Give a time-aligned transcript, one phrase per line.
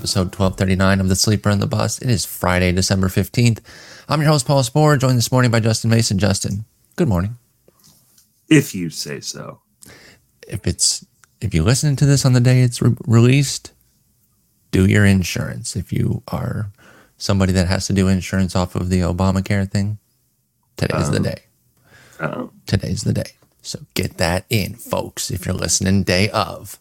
[0.00, 2.00] episode 1239 of The Sleeper and the Bust.
[2.00, 3.58] It is Friday, December 15th.
[4.08, 6.18] I'm your host, Paul Sporer, joined this morning by Justin Mason.
[6.18, 6.64] Justin,
[6.96, 7.36] good morning.
[8.48, 9.60] If you say so.
[10.48, 11.04] If it's
[11.42, 13.72] if you listen to this on the day it's re- released,
[14.70, 15.76] do your insurance.
[15.76, 16.72] If you are
[17.18, 19.98] somebody that has to do insurance off of the Obamacare thing,
[20.78, 21.42] today's the day.
[22.20, 23.32] Um, Today's the day.
[23.60, 26.78] So get that in, folks, if you're listening day of.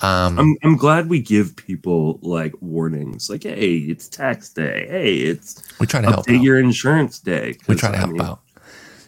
[0.00, 4.86] Um, I'm I'm glad we give people like warnings, like, hey, it's tax day.
[4.90, 6.42] Hey, it's we try to help out.
[6.42, 7.56] your insurance day.
[7.66, 8.40] we try to I help mean, out.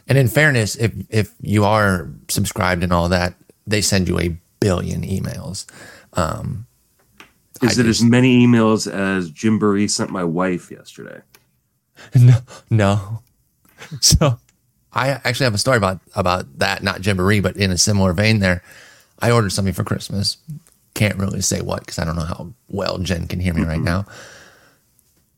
[0.09, 3.35] And in fairness, if if you are subscribed and all that,
[3.67, 5.67] they send you a billion emails.
[6.15, 6.67] Um,
[7.63, 11.21] Is I it as many emails as Gymboree sent my wife yesterday?
[12.15, 12.39] no,
[12.71, 13.23] no.
[14.01, 14.39] So
[14.93, 18.41] I actually have a story about about that, not Gymboree, but in a similar vein.
[18.41, 18.63] There,
[19.21, 20.39] I ordered something for Christmas.
[20.99, 23.77] Can't really say what because I don't know how well Jen can hear me right
[23.77, 23.85] mm-hmm.
[23.85, 24.07] now.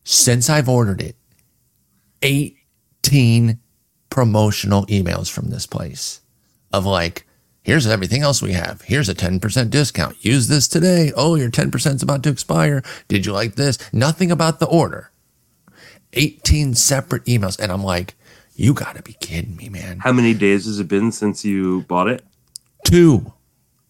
[0.03, 1.15] Since I've ordered it,
[2.23, 3.59] eighteen
[4.09, 6.21] promotional emails from this place
[6.73, 7.27] of like,
[7.63, 8.81] here's everything else we have.
[8.81, 10.23] Here's a 10% discount.
[10.25, 11.11] Use this today.
[11.15, 12.81] Oh, your 10% is about to expire.
[13.07, 13.77] Did you like this?
[13.93, 15.11] Nothing about the order.
[16.13, 17.59] 18 separate emails.
[17.59, 18.15] And I'm like,
[18.53, 19.99] you got to be kidding me, man.
[19.99, 22.23] How many days has it been since you bought it?
[22.85, 23.31] Two.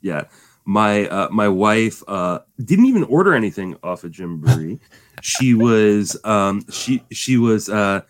[0.02, 0.26] Yeah.
[0.66, 4.80] My uh, my wife uh, didn't even order anything off of Gymboree.
[5.22, 8.02] she was um, she she was uh,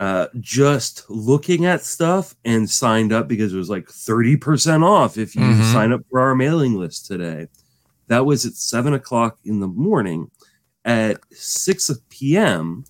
[0.00, 5.16] uh, just looking at stuff and signed up because it was like thirty percent off
[5.16, 5.72] if you Mhm.
[5.72, 7.46] sign up for our mailing list today.
[8.08, 10.30] That was at seven o'clock in the morning.
[10.84, 12.84] At six p.m.,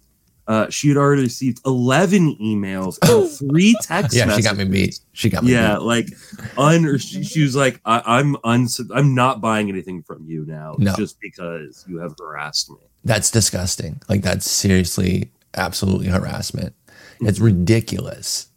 [0.51, 4.45] uh, she had already received eleven emails and three text Yeah, messages.
[4.45, 4.98] she got me beat.
[5.13, 5.83] She got me Yeah, beat.
[5.83, 6.08] like
[6.58, 6.98] un.
[6.98, 8.67] She, she was like, I, "I'm un.
[8.95, 10.92] I'm not buying anything from you now, No.
[10.97, 14.01] just because you have harassed me." That's disgusting.
[14.08, 16.74] Like, that's seriously, absolutely harassment.
[17.20, 18.48] It's ridiculous.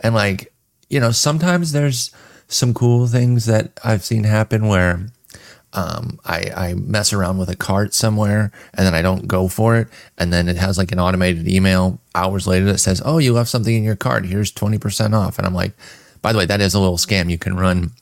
[0.00, 0.52] And, like,
[0.88, 2.10] you know, sometimes there's
[2.46, 5.06] some cool things that I've seen happen where
[5.72, 9.76] um, I, I mess around with a cart somewhere and then I don't go for
[9.76, 9.88] it.
[10.16, 13.50] And then it has like an automated email hours later that says, Oh, you left
[13.50, 14.24] something in your cart.
[14.24, 15.38] Here's 20% off.
[15.38, 15.72] And I'm like,
[16.22, 17.92] by the way, that is a little scam you can run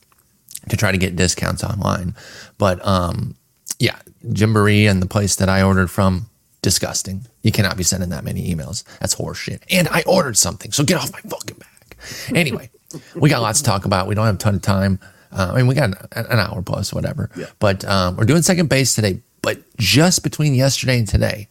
[0.68, 2.14] to try to get discounts online.
[2.58, 3.34] But um,
[3.78, 3.98] yeah,
[4.28, 6.28] Gymboree and the place that I ordered from,
[6.62, 7.26] disgusting.
[7.42, 8.82] You cannot be sending that many emails.
[8.98, 9.60] That's horseshit.
[9.70, 11.96] And I ordered something, so get off my fucking back.
[12.34, 12.70] Anyway,
[13.14, 14.08] we got lots to talk about.
[14.08, 14.98] We don't have a ton of time.
[15.32, 17.30] Uh, I mean, we got an, an hour plus, whatever.
[17.36, 17.46] Yeah.
[17.58, 19.20] But um, we're doing second base today.
[19.42, 21.48] But just between yesterday and today,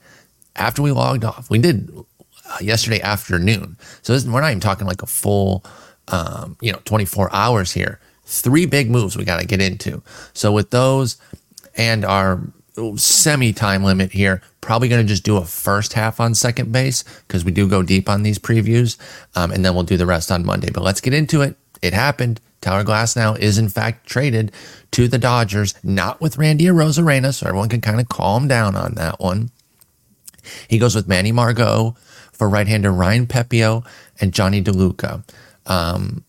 [0.55, 1.89] after we logged off, we did
[2.49, 3.77] uh, yesterday afternoon.
[4.01, 5.63] So this, we're not even talking like a full,
[6.09, 7.99] um, you know, 24 hours here.
[8.25, 10.01] Three big moves we got to get into.
[10.33, 11.17] So with those
[11.75, 12.41] and our
[12.97, 17.03] semi time limit here, probably going to just do a first half on second base
[17.27, 18.97] because we do go deep on these previews.
[19.35, 20.71] Um, and then we'll do the rest on Monday.
[20.71, 21.55] But let's get into it.
[21.81, 22.41] It happened.
[22.65, 24.51] Tyler Glasnow is in fact traded
[24.89, 28.95] to the Dodgers, not with Randy Arozarena, so everyone can kind of calm down on
[28.95, 29.51] that one.
[30.67, 31.95] He goes with Manny Margot
[32.33, 33.85] for right-hander Ryan Pepiot
[34.19, 35.23] and Jonny DeLuca.
[35.67, 36.23] Um,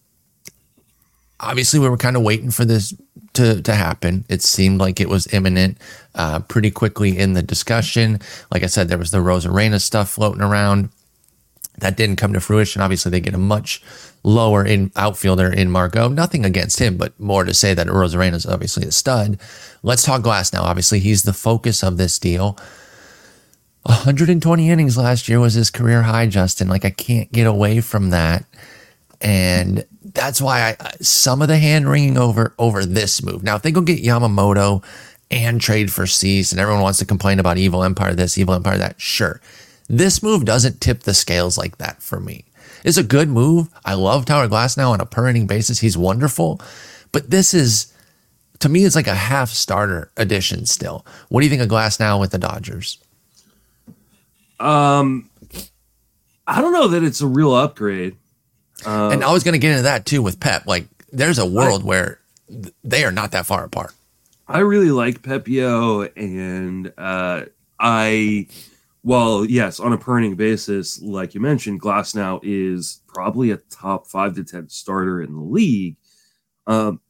[1.41, 2.93] obviously, we were kind of waiting for this
[3.33, 4.27] to to happen.
[4.29, 5.79] It seemed like it was imminent
[6.15, 8.21] uh, pretty quickly in the discussion.
[8.53, 10.91] Like I said, there was the Arozarena stuff floating around
[11.79, 12.83] that didn't come to fruition.
[12.83, 13.83] Obviously, they get a much
[14.23, 16.09] lower in outfielder in Margot.
[16.09, 19.39] Nothing against him, but more to say that Arozarena is obviously a stud.
[19.83, 20.61] Let's talk Glasnow.
[20.61, 22.59] Obviously, he's the focus of this deal.
[23.83, 26.69] 120 innings last year was his career high, Justin.
[26.69, 28.45] Like I can't get away from that,
[29.21, 33.45] and that's why I some of the hand wringing over over this move.
[33.45, 34.83] Now, if they go get Yamamoto
[35.31, 38.79] and trade for Cease, and everyone wants to complain about Evil Empire this, Evil Empire
[38.79, 39.41] that, sure.
[39.89, 42.45] This move doesn't tip the scales like that for me.
[42.85, 43.69] It's a good move.
[43.85, 45.81] I love Tyler Glasnow on a per inning basis.
[45.81, 46.61] He's wonderful,
[47.13, 47.93] but this is
[48.61, 51.05] to me, it's like a half starter addition still.
[51.29, 52.99] What do you think of Glasnow with the Dodgers?
[54.59, 55.29] Um,
[56.47, 58.17] I don't know that it's a real upgrade.
[58.85, 60.67] Uh, and I was going to get into that too with Pep.
[60.67, 62.21] Like, there's a world where
[62.85, 63.93] they are not that far apart.
[64.49, 67.47] I really like Pepiot, and uh,
[67.81, 68.47] I,
[69.07, 74.09] well, yes, on a per inning basis, like you mentioned, Glasnow is probably a top
[74.09, 75.97] five to ten starter in the league.
[76.67, 77.01] Um,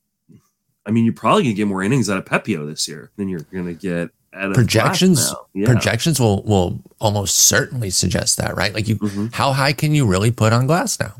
[0.84, 3.40] I mean, you're probably gonna get more innings out of Pepiot this year than you're
[3.50, 5.64] gonna get out of Projections, Yeah.
[5.64, 8.74] projections will will almost certainly suggest that, right?
[8.74, 9.32] Like, you, Mhm.
[9.32, 11.14] how high can you really put on Glasnow?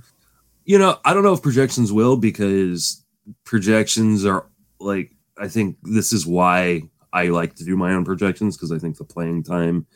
[0.66, 3.02] You know, I don't know if projections will because
[3.44, 4.44] projections are
[4.78, 6.82] like I think this is why
[7.14, 9.86] I like to do my own projections because I think the playing time,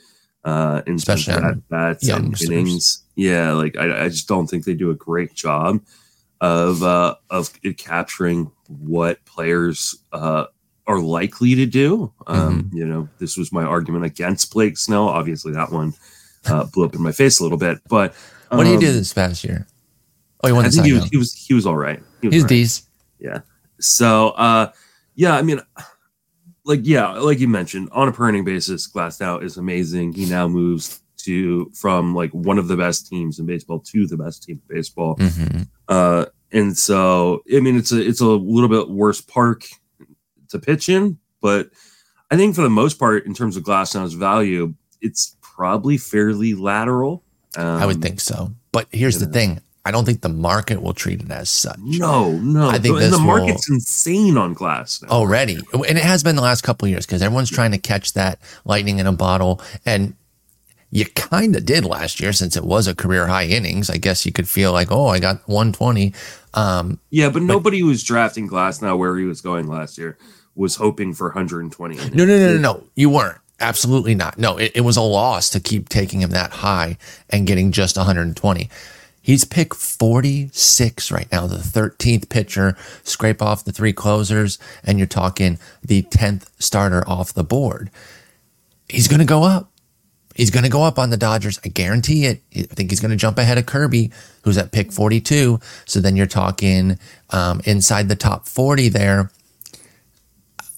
[0.44, 4.28] uh, in Especially terms of on at bats and innings, yeah, like I, I just
[4.28, 5.80] don't think they do a great job
[6.40, 10.46] of uh, of capturing what players uh,
[10.86, 12.12] are likely to do.
[12.26, 12.76] Um, Mm-hmm.
[12.76, 15.08] You know, this was my argument against Blake Snell.
[15.08, 15.94] Obviously, that one
[16.46, 18.14] uh, blew up in my face a little bit, but
[18.48, 19.66] What did he do um, this past year?
[20.42, 22.02] Oh, he won I think he was, he was he was all right.
[22.22, 22.48] He was right.
[22.48, 22.86] D's.
[23.80, 24.72] So, uh,
[25.14, 25.60] yeah, I mean,
[26.64, 30.12] like, yeah, like you mentioned, on a per inning basis, Glasnow is amazing.
[30.12, 34.16] He now moves to from like one of the best teams in baseball to the
[34.16, 35.16] best team in baseball.
[35.18, 39.66] hmm Uh, and so, I mean, it's a it's a little bit worse park
[40.48, 41.70] to pitch in, but
[42.30, 47.22] I think for the most part, in terms of Glasnow's value, it's probably fairly lateral.
[47.56, 48.52] Um, I would think so.
[48.72, 51.78] But here's the thing: I don't think the market will treat it as such.
[51.82, 52.68] No, no.
[52.68, 55.08] I think the will- market's insane on Glasnow.
[55.08, 55.58] already.
[55.72, 58.38] And it has been the last couple of years because everyone's trying to catch that
[58.64, 59.60] lightning in a bottle.
[59.86, 60.14] And
[60.90, 63.88] you kind of did last year since it was a career high innings.
[63.88, 66.12] I guess you could feel like, oh, I got 120.
[66.52, 70.18] Um, Yeah, but nobody was drafting Glasnow where he was going last year
[70.56, 71.94] was hoping for 120.
[71.96, 72.14] innings.
[72.14, 72.84] no, no, no, no, no.
[72.96, 73.38] You weren't.
[73.60, 74.36] Absolutely not.
[74.38, 76.96] No, it, it was a loss to keep taking him that high
[77.28, 78.68] and getting just 120.
[79.22, 85.06] He's pick 46 right now, the 13th pitcher, scrape off the three closers, and you're
[85.06, 87.90] talking the 10th starter off the board.
[88.88, 89.70] He's going to go up.
[90.34, 91.60] He's going to go up on the Dodgers.
[91.64, 92.42] I guarantee it.
[92.56, 94.10] I think he's going to jump ahead of Kirby,
[94.42, 95.60] who's at pick 42.
[95.84, 96.98] So then you're talking
[97.30, 99.30] um, inside the top 40 there.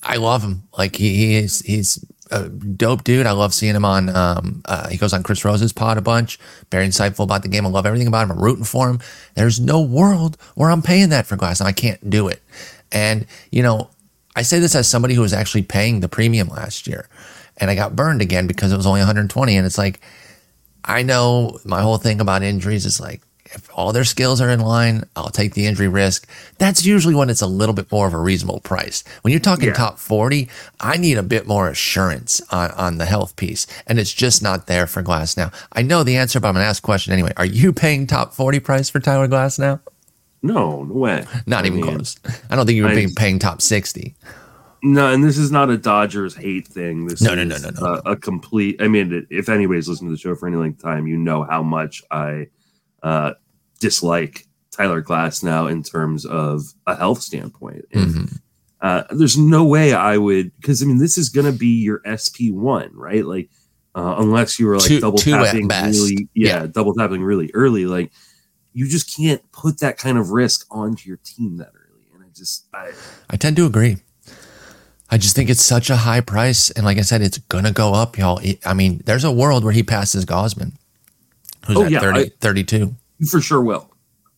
[0.02, 0.64] I love him.
[0.76, 3.26] Like he, he is, he's a dope dude.
[3.26, 4.08] I love seeing him on.
[4.08, 6.38] Um, uh, he goes on Chris Rose's pod a bunch.
[6.70, 7.66] Very insightful about the game.
[7.66, 8.32] I love everything about him.
[8.32, 9.00] I'm rooting for him.
[9.34, 12.42] There's no world where I'm paying that for Glass, and I can't do it.
[12.90, 13.90] And you know,
[14.34, 17.08] I say this as somebody who was actually paying the premium last year,
[17.58, 19.56] and I got burned again because it was only 120.
[19.56, 20.00] And it's like,
[20.84, 23.20] I know my whole thing about injuries is like,
[23.54, 26.28] if all their skills are in line, I'll take the injury risk.
[26.58, 29.04] That's usually when it's a little bit more of a reasonable price.
[29.22, 29.74] When you're talking Yeah.
[29.74, 30.48] top 40,
[30.80, 33.66] I need a bit more assurance on, on the health piece.
[33.86, 35.52] And it's just not there for Glasnow.
[35.72, 37.32] I know the answer, but I'm going to ask a question anyway.
[37.36, 39.80] Are you paying top 40 price for Tyler Glasnow?
[40.42, 41.24] No, no way.
[41.46, 42.16] Not I even mean, close.
[42.50, 44.14] I don't think you were I- paying top 60.
[44.84, 47.06] No, and this is not a Dodgers hate thing.
[47.06, 48.82] This No, is no, no, no, no, a, a complete.
[48.82, 51.44] I mean, if anybody's listened to the show for any length of time, you know
[51.44, 52.48] how much I
[53.04, 53.34] uh,
[53.82, 57.84] dislike Tyler Glasnow in terms of a health standpoint.
[57.92, 58.40] And Mhm.
[58.80, 62.00] uh, there's no way I would because I mean this is going to be your
[62.06, 63.26] SP one, right?
[63.26, 63.50] Like
[63.94, 67.84] uh, unless you were like Two- double two tapping really, yeah, double tapping really early.
[67.84, 68.10] Like
[68.72, 72.06] you just can't put that kind of risk onto your team that early.
[72.14, 72.92] And I just, I
[73.28, 73.98] I tend to agree.
[75.10, 76.70] I just think it's such a high price.
[76.70, 78.38] And like I said, it's going to go up, y'all.
[78.38, 80.72] It- I mean, there's a world where he passes Gausman,
[81.66, 82.96] who's Oh, at yeah, 30, I- 32.
[83.30, 83.90] For sure will.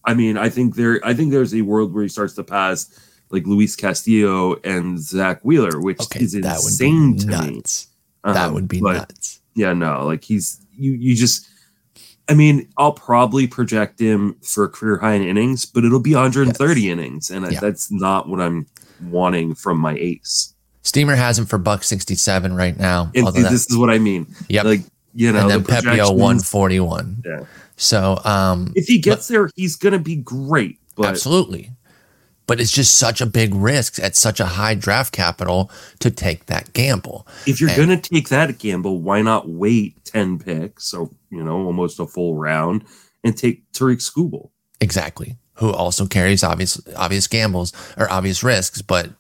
[0.05, 2.89] I mean, I think there, I think there's a world where he starts to pass
[3.31, 7.33] like Luis Castillo and Zack Wheeler, which Okay, is that insane to me.
[7.57, 7.87] nuts.
[8.25, 9.41] that Um, would be but- nuts.
[9.55, 11.47] yeah, no, like he's you you just
[12.29, 16.15] I mean, I'll probably project him for a career high in innings, but it'll be
[16.15, 18.67] 130 innings, and I- that's not what I'm
[19.11, 20.55] wanting from my ace.
[20.83, 23.11] Steamer has him for buck 67 right now.
[23.15, 24.27] And that- this is what I mean.
[24.49, 24.83] Yeah, Like
[25.15, 27.23] you know, and then the Pepiot 141.
[27.25, 27.41] Yeah.
[27.77, 30.79] So, um, If he gets there, he's gonna be great.
[30.97, 31.71] But absolutely.
[32.47, 36.47] But it's just such a big risk at such a high draft capital to take
[36.47, 37.27] that gamble.
[37.47, 41.65] if you're And- gonna take that gamble, why not wait 10 picks, so you know,
[41.67, 42.85] almost a full round,
[43.25, 44.51] and take Tarik Skubal?
[44.81, 45.37] Exactly.
[45.55, 49.11] Who also carries obvious obvious gambles or obvious risks, but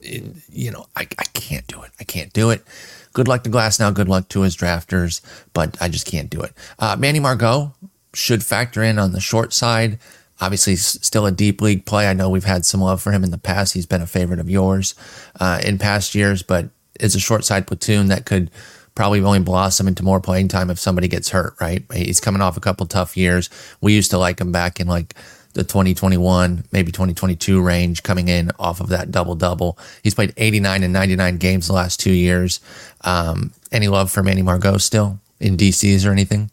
[0.00, 1.90] it- you know, I, I can't do it.
[2.00, 2.64] I can't do it.
[3.12, 3.92] Good luck to Glasnow.
[3.92, 5.20] Good luck to his drafters,
[5.52, 6.52] but I just can't do it.
[6.78, 7.74] Uh, Manny Margot
[8.14, 9.98] should factor in on the short side.
[10.40, 12.08] Obviously, still a deep league play.
[12.08, 13.74] I know we've had some love for him in the past.
[13.74, 14.94] He's been a favorite of yours
[15.38, 18.50] uh, in past years, but it's a short side platoon that could
[18.94, 21.84] probably only blossom into more playing time if somebody gets hurt, right?
[21.92, 23.48] He's coming off a couple tough years.
[23.80, 25.14] We used to like him back in like
[25.54, 29.78] the 2021, maybe 2022 range coming in off of that double double.
[30.02, 32.60] He's played 89 and 99 games the last two years.
[33.02, 36.50] Um, any love for Manny Margot still in DCs or anything?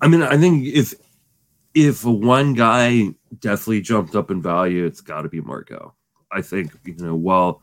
[0.00, 0.94] I mean, I think if
[1.74, 3.08] if one guy
[3.40, 5.94] definitely jumped up in value, it's got to be Margot.
[6.32, 7.14] I think you know.
[7.14, 7.62] Well,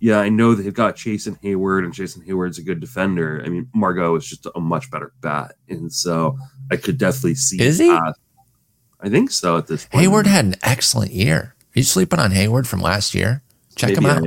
[0.00, 3.42] yeah, I know they've got Jason Heyward, and Jason Heyward's a good defender.
[3.44, 6.36] I mean, Margot is just a much better bat, and so
[6.70, 7.62] I could definitely see.
[7.62, 7.88] Is he?
[7.88, 8.14] that.
[9.00, 9.58] I think so.
[9.58, 11.54] At this point, Heyward had an excellent year.
[11.74, 13.42] Are you sleeping on Heyward from last year?
[13.76, 14.24] Check Maybe I out.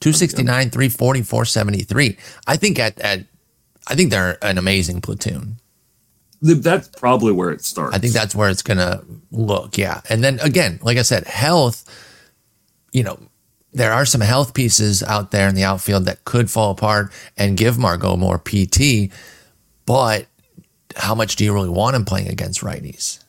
[0.00, 2.16] 269, 340, 473.
[2.46, 3.24] I think at, at
[3.86, 5.58] I think they're an amazing platoon.
[6.44, 7.94] Th- That's probably where it starts.
[7.94, 9.76] I think that's where it's going to look.
[9.78, 10.00] Yeah.
[10.08, 11.84] And then again, like I said, health,
[12.92, 13.18] you know,
[13.72, 17.56] there are some health pieces out there in the outfield that could fall apart and
[17.56, 19.12] give Margot more PT,
[19.84, 20.26] but
[20.96, 23.22] how much do you really want him playing against righties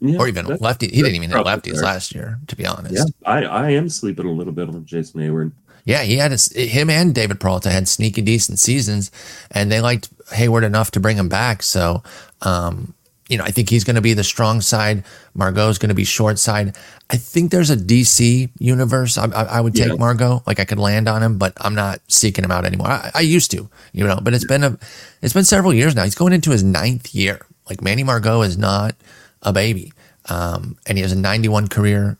[0.00, 0.86] Yeah, or even lefty?
[0.88, 1.82] He didn't even hit lefties fair.
[1.82, 2.94] last year, to be honest.
[3.22, 5.52] Yeah, I, I am sleeping a little bit on Jason Heyward.
[5.84, 9.10] Yeah, he had his, him and David Peralta had sneaky decent seasons,
[9.50, 11.62] and they liked Heyward enough to bring him back.
[11.62, 12.02] So,
[12.42, 12.94] um,
[13.28, 15.04] you know, I think he's going to be the strong side.
[15.34, 16.76] Margot's going to be short side.
[17.10, 19.18] I think there's a DC universe.
[19.18, 19.94] I, I, I would take Yeah.
[19.94, 22.88] Margot, like I could land on him, but I'm not seeking him out anymore.
[22.88, 24.78] I, I used to, you know, but it's been a,
[25.22, 26.04] it's been several years now.
[26.04, 27.46] He's going into his ninth year.
[27.68, 28.94] Like Manny Margot is not
[29.42, 29.92] a baby,
[30.28, 32.18] um, and he has a 91 career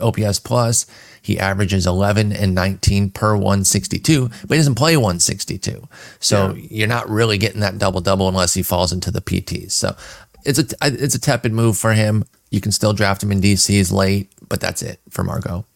[0.00, 0.86] OPS plus.
[1.26, 5.88] He averages 11 and 19 per 162, but he doesn't play 162.
[6.20, 9.72] So you're not really getting that double double unless he falls into the PTs.
[9.72, 9.96] So
[10.44, 12.22] it's a it's a tepid move for him.
[12.52, 15.66] You can still draft him in DCs late, but that's it for Margot.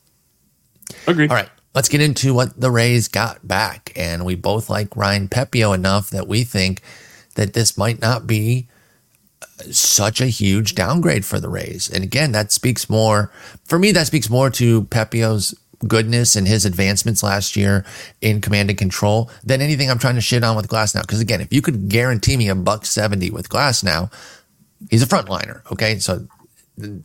[1.09, 1.30] Agreed.
[1.30, 5.26] All right, let's get into what the Rays got back, and we both like Ryan
[5.26, 6.80] Pepiot enough that we think
[7.35, 8.69] that this might not be
[9.70, 11.88] such a huge downgrade for the Rays.
[11.88, 13.30] And again, that speaks more
[13.64, 13.92] for me.
[13.92, 15.54] That speaks more to Pepiot's
[15.86, 17.84] goodness and his advancements last year
[18.20, 21.02] in command and control than anything I'm trying to shit on with Glasnow.
[21.02, 24.12] Because again, if you could guarantee me a buck seventy with Glasnow,
[24.90, 25.62] he's a frontliner.
[25.72, 26.26] Okay, so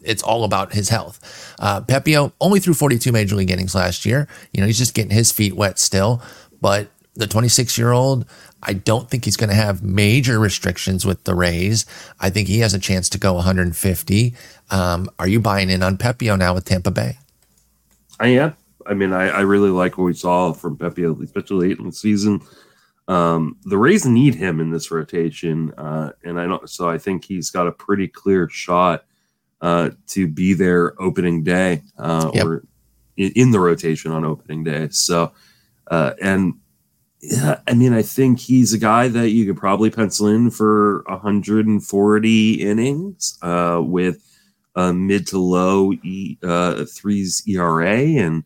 [0.04, 1.56] it's all about his health.
[1.60, 4.28] Uh, Pepio only threw 42 major league innings last year.
[4.54, 6.22] You know, he's just getting his feet wet still.
[6.62, 8.26] But the 26 year old,
[8.64, 11.86] I don't think he's going to have major restrictions with the Rays.
[12.20, 14.34] I think he has a chance to go 150.
[14.72, 17.18] Um, are you buying in on Pepiot now with Tampa Bay?
[18.20, 18.56] I am.
[18.86, 21.92] I mean, I, I really like what we saw from Pepiot, especially late in the
[21.92, 22.42] season.
[23.08, 26.68] Um, the Rays need him in this rotation, uh, and I don't.
[26.70, 29.06] So I think he's got a pretty clear shot
[29.62, 32.46] uh, to be there opening day uh, Yep.
[32.46, 32.64] or
[33.18, 34.90] in, in the rotation on opening day.
[34.90, 35.34] So,
[35.90, 36.56] uh, and
[37.32, 41.04] yeah, I mean, I think he's a guy that you could probably pencil in for
[41.08, 44.22] 140 innings uh, with
[44.76, 48.44] a mid to low e, uh, threes ERA and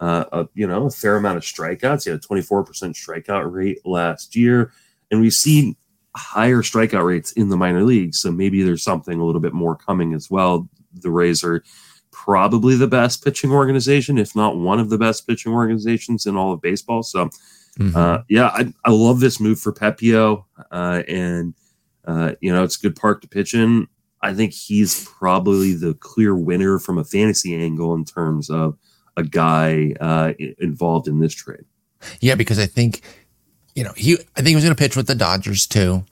[0.00, 2.04] uh, a, you know a fair amount of strikeouts.
[2.04, 4.72] He had a 24% strikeout rate last year,
[5.10, 5.76] and we've seen
[6.16, 8.20] higher strikeout rates in the minor leagues.
[8.20, 10.68] So maybe there's something a little bit more coming as well.
[10.94, 11.62] The Rays are
[12.10, 16.52] probably the best pitching organization, if not one of the best pitching organizations in all
[16.52, 17.02] of baseball.
[17.02, 17.28] So
[17.78, 17.94] Mhm.
[17.94, 21.54] uh, yeah, I, I love this move for Pepiot, uh, and
[22.06, 23.86] uh, you know it's a good park to pitch in.
[24.22, 28.76] I think he's probably the clear winner from a fantasy angle in terms of
[29.16, 31.64] a guy uh, involved in this trade.
[32.20, 33.02] Yeah, because I think,
[33.74, 36.04] you know, he I think he was going to pitch with the Dodgers too,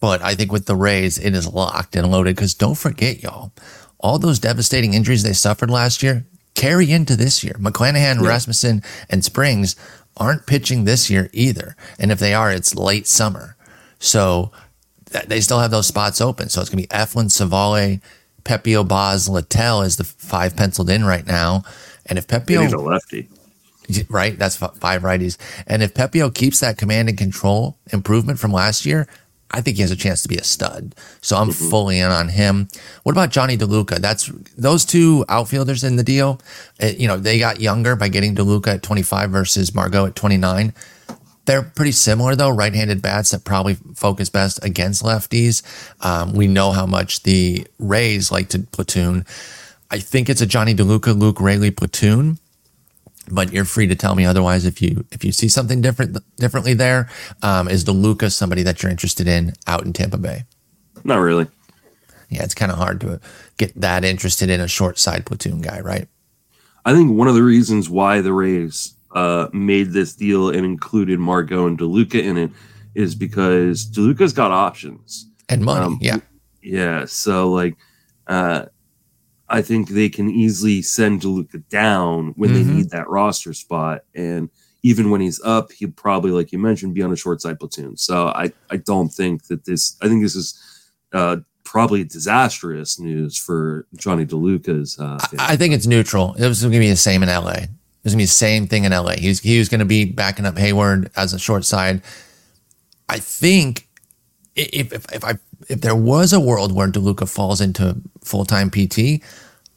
[0.00, 2.34] but I think with the Rays it is locked and loaded.
[2.36, 3.52] Because don't forget, y'all,
[4.00, 7.54] all those devastating injuries they suffered last year carry into this year.
[7.54, 8.28] McClanahan, Yeah.
[8.28, 9.76] Rasmussen, and Springs
[10.18, 13.56] aren't pitching this year either, and if they are, it's late summer,
[13.98, 14.52] so
[15.10, 16.48] that, they still have those spots open.
[16.48, 18.00] So it's going to be Eflin, Civale,
[18.44, 21.64] Pepiot, Baz, Littell is the five penciled in right now.
[22.06, 23.28] And if Pepiot need a lefty.
[24.08, 24.38] right?
[24.38, 25.36] That's five righties.
[25.66, 29.06] And if Pepiot keeps that command and control improvement from last year,
[29.50, 30.94] I think he has a chance to be a stud.
[31.20, 32.68] So I'm fully in on him.
[33.02, 33.96] What about Jonny DeLuca?
[33.96, 34.26] That's
[34.56, 36.40] those two outfielders in the deal.
[36.82, 40.74] uh, you know, they got younger by getting DeLuca at 25 versus Margot at 29.
[41.46, 45.62] They're pretty similar though, right-handed bats that probably focus best against lefties.
[46.04, 49.24] Um, we know how much the Rays like to platoon.
[49.90, 52.38] I think it's a Jonny DeLuca, Luke Raley platoon
[53.30, 56.74] but you're free to tell me otherwise if you if you see something different differently
[56.74, 57.08] there.
[57.42, 60.44] Um, is DeLuca somebody that you're interested in out in Tampa Bay?
[61.04, 61.46] Not really.
[62.30, 63.20] Yeah, it's kind of hard to
[63.56, 66.08] get that interested in a short side platoon guy, right?
[66.84, 71.18] I think one of the reasons why the Rays uh, made this deal and included
[71.18, 72.50] Margot and DeLuca in it
[72.94, 75.26] is because DeLuca's got options.
[75.48, 76.18] And money, Um, yeah,
[76.62, 77.76] Yeah, so like
[78.26, 78.66] uh
[79.50, 82.54] I think they can easily send DeLuca down when Mhm.
[82.54, 84.02] they need that roster spot.
[84.14, 84.50] And
[84.82, 87.96] even when he's up, he'll probably, like you mentioned, be on a short side platoon.
[87.96, 90.54] So I, I don't think that this I think this is
[91.12, 96.34] uh probably disastrous news for Jonny DeLuca's uh I, I think it's neutral.
[96.34, 97.50] It was going to be the same in LA.
[97.52, 97.68] It
[98.04, 99.12] was going to be the same thing in LA.
[99.16, 102.02] He's he was going to be backing up Heyward as a short side.
[103.08, 103.88] I think
[104.54, 105.34] if if if I
[105.68, 107.96] if there was a world where DeLuca falls into
[108.28, 109.22] full time PT,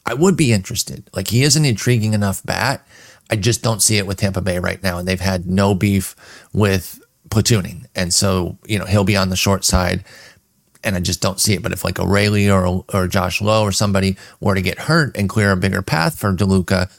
[0.05, 1.09] I would be interested.
[1.13, 2.85] Like he is an intriguing enough bat.
[3.29, 4.97] I just don't see it with Tampa Bay right now.
[4.97, 6.15] And they've had no beef
[6.53, 7.85] with platooning.
[7.95, 10.03] And so, you know, he'll be on the short side.
[10.83, 11.63] And I just don't see it.
[11.63, 15.29] But if like O'Reilly or, or Josh Lowe or somebody were to get hurt and
[15.29, 16.91] clear a bigger path for DeLuca,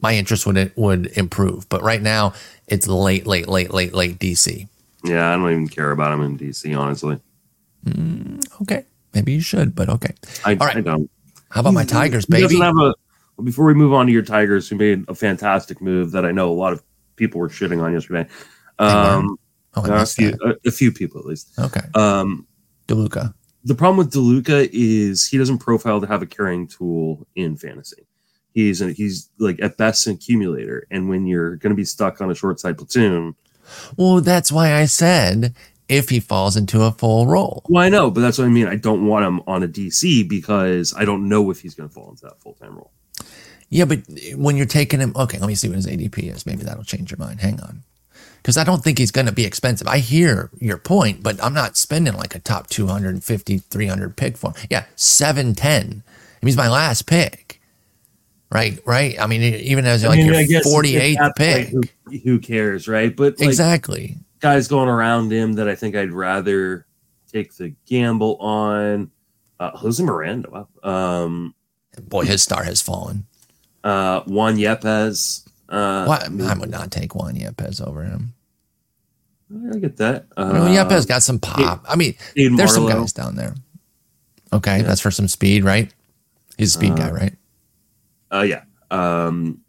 [0.00, 1.68] my interest would would improve.
[1.68, 2.34] But right now,
[2.66, 4.68] it's late, late, late, late, late DC.
[5.04, 7.18] Yeah, I don't even care about him in DC, honestly.
[7.84, 8.84] Mm, okay,
[9.18, 10.14] maybe you should, but okay.
[10.44, 10.76] I, right.
[10.76, 11.10] I don't.
[11.50, 12.42] How about my Tigers, baby?
[12.42, 12.94] He doesn't have a
[13.36, 16.32] well, before we move on to your Tigers, who made a fantastic move that I
[16.32, 16.82] know a lot of
[17.16, 18.28] people were shitting on yesterday.
[18.78, 19.38] Um,
[19.74, 21.50] oh, a few, a, a, few people at least.
[21.58, 21.80] Okay.
[21.94, 22.46] Um,
[22.86, 23.34] DeLuca.
[23.64, 28.06] The problem with DeLuca is he doesn't profile to have a carrying tool in fantasy.
[28.54, 32.20] He's a, he's like at best an accumulator, and when you're going to be stuck
[32.20, 33.34] on a short side platoon,
[33.96, 35.54] well, that's why I said
[35.88, 37.64] if he falls into a full role.
[37.68, 38.66] Well, I know, but that's what I mean.
[38.66, 41.94] I don't want him on a DC because I don't know if he's going to
[41.94, 42.92] fall into that full time role.
[43.70, 44.00] Yeah, but
[44.34, 46.46] when you're taking him, okay, let me see what his ADP is.
[46.46, 47.40] Maybe that'll change your mind.
[47.40, 47.82] Hang on.
[48.36, 49.86] Because I don't think he's going to be expensive.
[49.86, 54.52] I hear your point, but I'm not spending like a top 250, 300 pick for
[54.52, 54.66] him.
[54.70, 56.02] Yeah, 710.
[56.40, 57.60] He's my last pick.
[58.50, 59.20] Right, right.
[59.20, 61.68] I mean, even as like mean, your 48th pick.
[61.68, 61.82] Who,
[62.24, 63.14] who, cares, right?
[63.14, 64.16] But like, exactly.
[64.40, 66.86] Guys going around him that I think I'd rather
[67.32, 69.10] take the gamble on.
[69.60, 70.66] Uh, Jose Miranda.
[70.82, 71.54] Um,
[72.02, 73.26] Boy, his star has fallen.
[73.82, 75.48] Uh, Juan Yepez.
[75.68, 76.22] Uh, what?
[76.24, 78.34] I would not take Juan Yepez over him.
[79.74, 80.26] I get that.
[80.36, 81.84] Uh, well, Yepez got some pop.
[81.88, 83.54] I mean, there's some guys down there.
[84.52, 84.82] Okay, yeah.
[84.82, 85.92] that's for some speed, right?
[86.56, 87.34] He's a speed uh, guy, right?
[88.32, 88.62] Uh, yeah.
[88.90, 89.60] Um,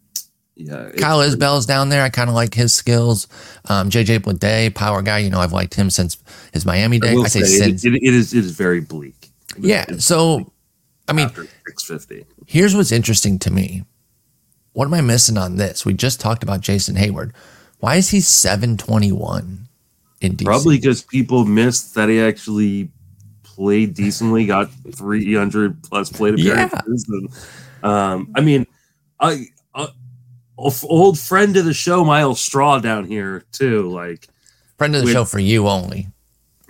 [0.60, 0.92] yeah.
[0.98, 2.04] Kyle Isbel's down there.
[2.04, 3.28] I kind of like his skills.
[3.70, 5.20] Um, JJ Bleday, power guy.
[5.20, 6.18] You know, I've liked him since
[6.52, 7.16] his Miami day.
[7.16, 9.32] I, I say, say it, it, it is it is very bleak.
[9.58, 9.86] Yeah.
[10.00, 10.52] So,
[11.08, 11.30] I mean,
[11.66, 12.26] six fifty.
[12.46, 13.86] Here's what's interesting to me.
[14.74, 15.86] What am I missing on this?
[15.86, 17.32] We just talked about Jason Heyward.
[17.80, 19.68] Why is he 721
[20.22, 20.46] in DC?
[20.46, 22.92] Probably because people missed that he actually
[23.44, 27.08] played decently, got 300 plus plate appearances.
[27.10, 27.16] Yeah.
[27.16, 27.30] And,
[27.84, 28.68] um, I mean,
[29.20, 29.48] I,
[30.84, 33.90] old friend of the show, Myles Straw down here too.
[33.90, 34.28] Like
[34.78, 36.08] friend of the with, show for you only.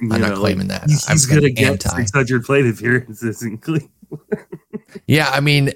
[0.01, 0.83] I'm know, not claiming that.
[0.89, 3.91] He's, he's going to get 600 plate appearances in Cleveland.
[5.07, 5.71] yeah, I mean,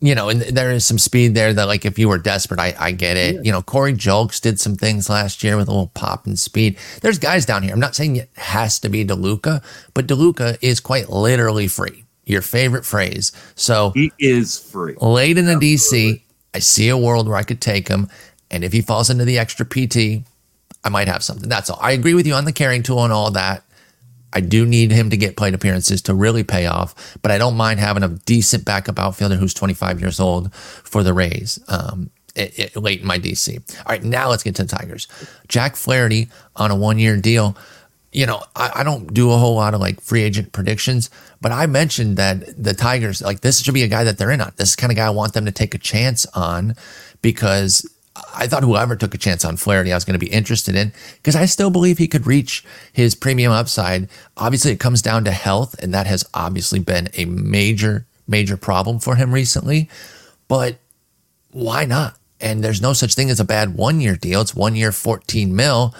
[0.00, 2.74] you know, and there is some speed there that, like, if you were desperate, I,
[2.78, 3.36] I get it.
[3.36, 3.40] Yeah.
[3.44, 6.76] You know, Corey Julks did some things last year with a little pop and speed.
[7.02, 7.72] There's guys down here.
[7.72, 9.62] I'm not saying it has to be DeLuca,
[9.94, 12.04] but DeLuca is quite literally free.
[12.24, 13.32] Your favorite phrase.
[13.54, 14.94] So he is free.
[15.00, 16.20] Late in the DC,
[16.54, 18.08] I see a world where I could take him.
[18.50, 20.24] And if he falls into the extra PT,
[20.84, 21.48] I might have something.
[21.48, 21.78] That's all.
[21.80, 23.64] I agree with you on the carrying tool and all that.
[24.32, 27.56] I do need him to get plate appearances to really pay off, but I don't
[27.56, 31.58] mind having a decent backup outfielder who's 25 years old for the Rays.
[31.68, 33.76] Um, it, it, late in my DC.
[33.78, 35.06] All right, now let's get to the Tigers.
[35.48, 37.56] Jack Flaherty on a one year deal.
[38.12, 41.08] You know, I, I, don't do a whole lot of like free agent predictions,
[41.40, 44.42] but I mentioned that the Tigers, like this should be a guy that they're in
[44.42, 44.52] on.
[44.56, 46.76] This is kind of guy I want them to take a chance on
[47.22, 47.88] because
[48.34, 50.92] I thought whoever took a chance on Flaherty, I was going to be interested in
[51.16, 54.08] because I still believe he could reach his premium upside.
[54.36, 58.98] Obviously, it comes down to health, and that has obviously been a major, major problem
[58.98, 59.88] for him recently.
[60.48, 60.76] But
[61.50, 62.16] why not?
[62.40, 64.42] And there's no such thing as a bad one year deal.
[64.42, 65.94] It's one year, 14 mil.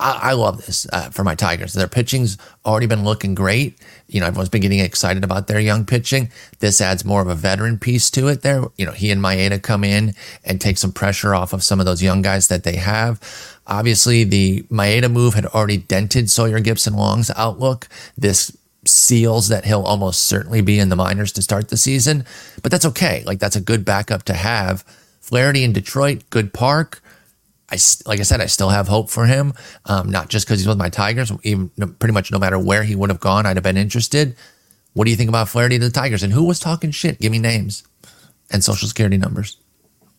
[0.00, 1.72] I, I love this uh, for my Tigers.
[1.72, 3.78] Their pitching's already been looking great.
[4.06, 6.30] You know, everyone's been getting excited about their young pitching.
[6.60, 8.64] This adds more of a veteran piece to it there.
[8.76, 11.86] You know, he and Maeda come in and take some pressure off of some of
[11.86, 13.20] those young guys that they have.
[13.66, 17.88] Obviously, the Maeda move had already dented Sawyer Gipson Long's outlook.
[18.16, 18.56] This
[18.86, 22.24] seals that he'll almost certainly be in the minors to start the season,
[22.62, 23.22] but that's okay.
[23.26, 24.84] Like, that's a good backup to have.
[25.20, 27.02] Flaherty in Detroit, good park.
[27.70, 27.76] I
[28.06, 29.52] like I said, I still have hope for him.
[29.84, 32.94] Um, not just because he's with my Tigers, even pretty much no matter where he
[32.94, 34.36] would have gone, I'd have been interested.
[34.94, 36.22] What do you think about Flaherty to the Tigers?
[36.22, 37.20] And who was talking shit?
[37.20, 37.84] Give me names
[38.50, 39.58] and social security numbers.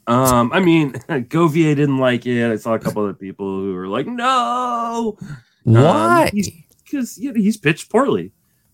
[0.05, 2.51] Um, I mean, Govier didn't like it.
[2.51, 5.17] I saw a couple other people who were like, "No,
[5.63, 6.31] why?"
[6.83, 8.31] Because um, you know, he's pitched poorly.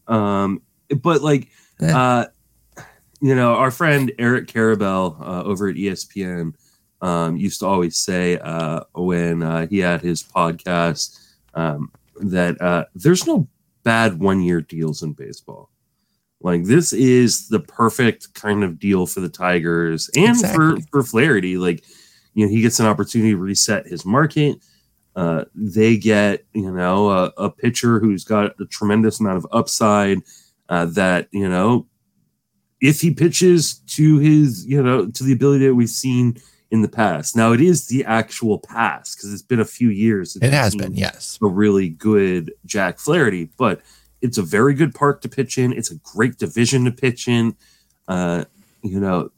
[0.08, 0.62] Um,
[1.02, 1.48] but like,
[1.82, 1.92] eh.
[1.92, 2.26] uh,
[3.22, 6.54] you know, our friend Eric Karabell uh, over at ESPN
[7.06, 11.20] um, used to always say uh, when uh, he had his podcast
[11.54, 13.48] um, that uh, there's no
[13.84, 15.70] bad one year deals in baseball.
[16.42, 20.82] Like this is the perfect kind of deal for the Tigers and exactly.
[20.82, 21.58] for for Flaherty.
[21.58, 21.84] Like
[22.34, 24.58] you know, he gets an opportunity to reset his market.
[25.16, 30.18] Uh, they get you know a, a, pitcher who's got a tremendous amount of upside.
[30.70, 31.86] Uh, that you know,
[32.82, 36.36] if he pitches to his you know to the ability that we've seen
[36.76, 37.36] in the past.
[37.36, 40.36] Now it is the actual past because it's been a few years.
[40.36, 41.40] It has been, yes.
[41.42, 43.82] A really good Jack Flaherty, but
[44.22, 45.72] it's a very good park to pitch in.
[45.72, 47.56] It's a great division to pitch in.
[48.08, 48.44] Uh,
[48.84, 49.32] you know,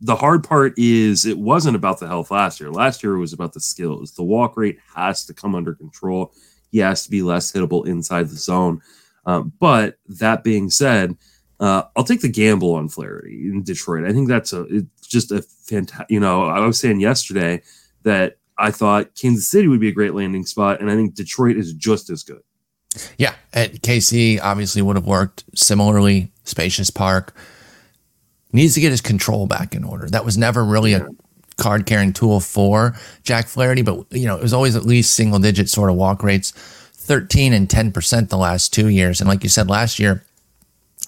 [0.00, 2.70] the hard part is it wasn't about the health last year.
[2.70, 4.12] Last year it was about the skills.
[4.12, 6.32] The walk rate has to come under control.
[6.72, 8.80] He has to be less hittable inside the zone.
[9.26, 11.16] Um, but that being said,
[11.58, 14.04] uh, I'll take the gamble on Flaherty in Detroit.
[14.04, 16.10] I think that's a it's just a fantastic.
[16.10, 17.62] You know, I was saying yesterday
[18.02, 21.56] that I thought Kansas City would be a great landing spot, and I think Detroit
[21.56, 22.42] is just as good.
[23.18, 26.32] Yeah, and KC obviously would have worked similarly.
[26.44, 27.34] Spacious park
[28.52, 30.08] needs to get his control back in order.
[30.08, 31.06] That was never really a
[31.56, 35.38] card carrying tool for Jack Flaherty, but you know it was always at least single
[35.38, 39.42] digit sort of walk rates, thirteen and ten percent the last two years, and like
[39.42, 40.22] you said last year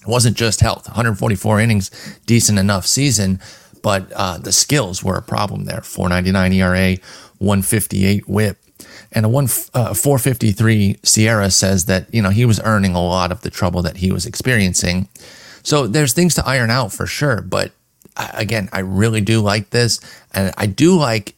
[0.01, 1.91] it wasn't just health 144 innings
[2.25, 3.39] decent enough season
[3.81, 5.81] but uh, the skills were a problem there.
[5.81, 6.97] 499 era
[7.39, 8.57] 158 whip
[9.11, 13.31] and a one uh, 453 SIERA says that you know he was earning a lot
[13.31, 15.07] of the trouble that he was experiencing.
[15.63, 17.71] So there's things to iron out for sure but
[18.17, 19.99] uh, again i really do like this
[20.33, 21.35] and i do like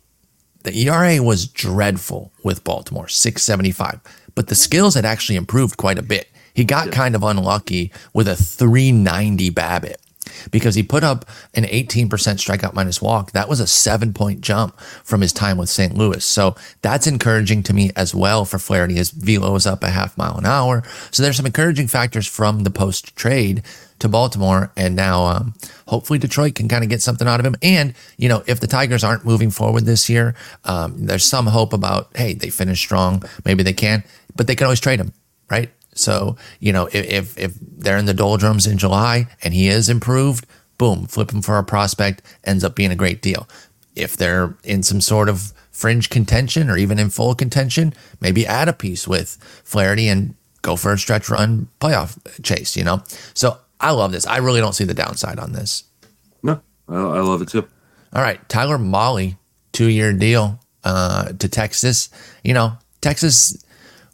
[0.63, 3.99] the era was dreadful with baltimore 675
[4.35, 6.29] but the skills had actually improved quite a bit.
[6.53, 6.93] He got yeah.
[6.93, 9.95] kind of unlucky with a 390 BABIP
[10.51, 13.31] because he put up an 18% strikeout minus walk.
[13.31, 15.95] That was a seven point jump from his time with St.
[15.95, 16.23] Louis.
[16.23, 18.95] So that's encouraging to me as well for Flaherty.
[18.95, 20.83] His velo is up a half mile an hour.
[21.11, 23.63] So there's some encouraging factors from the post trade
[24.01, 24.71] to Baltimore.
[24.75, 25.53] And now um,
[25.87, 27.55] hopefully Detroit can kind of get something out of him.
[27.61, 31.73] And, you know, if the Tigers aren't moving forward this year, um, there's some hope
[31.73, 33.23] about, hey, they finished strong.
[33.45, 34.03] Maybe they can,
[34.35, 35.13] but they can always trade him,
[35.49, 35.71] right?
[35.93, 40.45] So, you know, if, if they're in the doldrums in July and he is improved,
[40.77, 43.47] boom, flip him for a prospect ends up being a great deal.
[43.95, 48.67] If they're in some sort of fringe contention or even in full contention, maybe add
[48.67, 53.03] a piece with Flaherty and go for a stretch run playoff chase, you know?
[53.33, 54.25] So I love this.
[54.27, 55.83] I really don't see the downside on this.
[56.43, 57.67] No, I, I love it too.
[58.13, 58.47] All right.
[58.47, 59.37] Tyler Mahle,
[59.71, 62.09] two year deal uh, to Texas.
[62.43, 63.63] You know, Texas,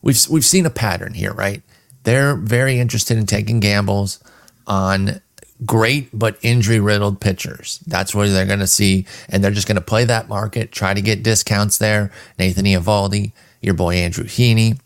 [0.01, 1.62] we've, we've seen a pattern here, right?
[2.03, 4.23] They're very interested in taking gambles
[4.65, 5.21] on
[5.65, 7.79] great but injury riddled pitchers.
[7.88, 10.93] That's where they're going to see, and they're just going to play that market, try
[10.93, 12.12] to get discounts there.
[12.38, 13.31] Nathan Eovaldi,
[13.62, 14.79] your boy Andrew Heaney,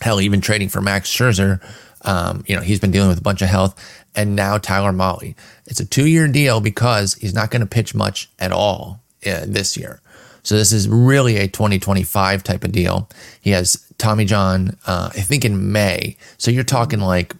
[0.00, 1.60] hell, even trading for Max Scherzer.
[2.04, 3.78] Um, you know, he's been dealing with a bunch of health.
[4.14, 5.34] And now Tyler Mahle.
[5.66, 9.44] It's a two year deal because he's not going to pitch much at all uh,
[9.46, 10.00] this year.
[10.42, 13.08] So this is really a 2025 type of deal.
[13.40, 16.16] He has Tommy John, uh, I think in May.
[16.36, 17.36] So you're talking like,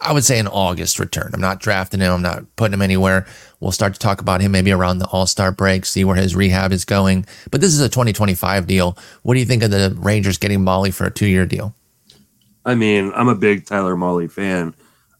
[0.00, 1.30] I would say an August return.
[1.32, 2.12] I'm not drafting him.
[2.12, 3.26] I'm not putting him anywhere.
[3.60, 6.36] We'll start to talk about him maybe around the All Star break, see where his
[6.36, 7.26] rehab is going.
[7.50, 8.96] But this is a 2025 deal.
[9.22, 11.74] What do you think of the Rangers getting Mahle for a two year deal?
[12.64, 14.74] I mean, I'm a big Tyler Mahle fan.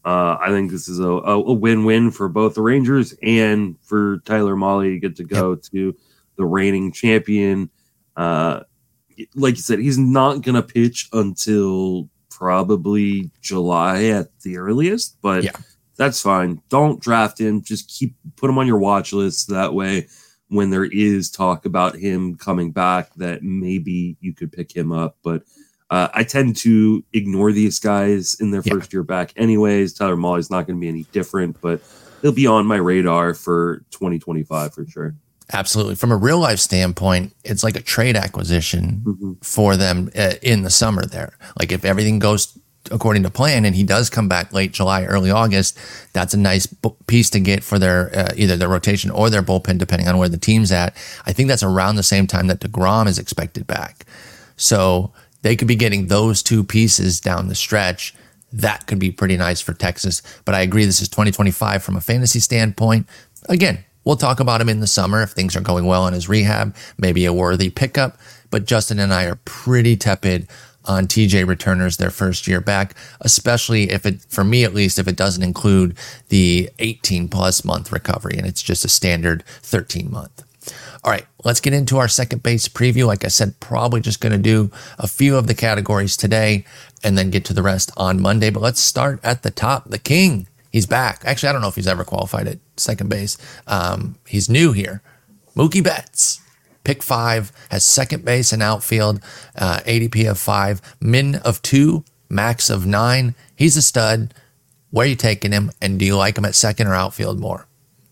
[0.04, 4.54] Uh, I think this is a, a, win-win for both the Rangers and for Tyler
[4.54, 5.62] Mahle to get to go yep.
[5.72, 5.96] to
[6.38, 7.68] the reigning champion.
[8.16, 8.60] Uh,
[9.34, 15.42] like you said, he's not going to pitch until probably July at the earliest, but
[15.44, 15.50] yeah.
[15.96, 16.62] that's fine.
[16.70, 17.62] Don't draft him.
[17.62, 19.48] Just keep put him on your watch list.
[19.48, 20.08] That way,
[20.48, 25.16] when there is talk about him coming back, that maybe you could pick him up.
[25.22, 25.42] But
[25.90, 28.74] uh, I tend to ignore these guys in their yeah.
[28.74, 29.94] first year back, anyways.
[29.94, 31.82] Tyler Mahle's not going to be any different, but
[32.22, 35.14] he'll be on my radar for 2025 for sure.
[35.52, 35.94] Absolutely.
[35.94, 39.32] From a real life standpoint, it's like a trade acquisition mm-hmm.
[39.42, 41.32] for them uh, in the summer there.
[41.58, 42.58] Like if everything goes
[42.90, 45.78] according to plan and he does come back late July, early August,
[46.12, 46.66] that's a nice
[47.06, 50.28] piece to get for their uh, either their rotation or their bullpen, depending on where
[50.28, 50.94] the team's at.
[51.24, 54.04] I think that's around the same time that DeGrom is expected back.
[54.56, 58.14] So they could be getting those two pieces down the stretch.
[58.52, 60.22] That could be pretty nice for Texas.
[60.44, 63.06] But I agree, this is 2025 from a fantasy standpoint.
[63.48, 66.30] Again, We'll talk about him in the summer if things are going well in his
[66.30, 68.16] rehab, maybe a worthy pickup.
[68.50, 70.48] But Justin and I are pretty tepid
[70.86, 75.08] on TJ returners their first year back, especially if it, for me at least, if
[75.08, 75.94] it doesn't include
[76.30, 80.42] the 18 plus month recovery and it's just a standard 13 month.
[81.04, 83.06] All right, let's get into our second base preview.
[83.06, 86.64] Like I said, probably just going to do a few of the categories today
[87.04, 88.48] and then get to the rest on Monday.
[88.48, 89.90] But let's start at the top.
[89.90, 91.22] The King, He's back.
[91.24, 93.36] Actually, I don't know if he's ever qualified at second base.
[93.66, 95.02] Um, he's new here.
[95.56, 96.40] Mookie Betts,
[96.84, 99.20] pick five, has second base and outfield,
[99.56, 103.34] uh, ADP of five, min of two, max of nine.
[103.56, 104.34] He's a stud.
[104.90, 105.70] Where are you taking him?
[105.82, 107.66] And do you like him at second or outfield more?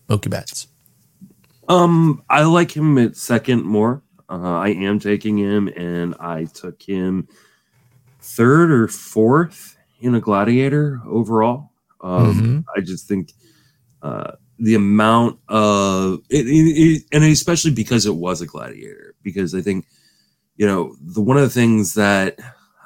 [0.09, 0.67] Mookie Betts.
[1.69, 4.01] Um, I like him at second more.
[4.29, 7.27] Uh, I am taking him, and I took him
[8.21, 11.71] third or fourth in a gladiator overall.
[12.01, 12.65] Um, Mhm.
[12.75, 13.33] I just think
[14.01, 19.53] uh, the amount of it, it, it- and especially because it was a gladiator, because
[19.55, 19.85] I think
[20.55, 22.37] you know the one of the things that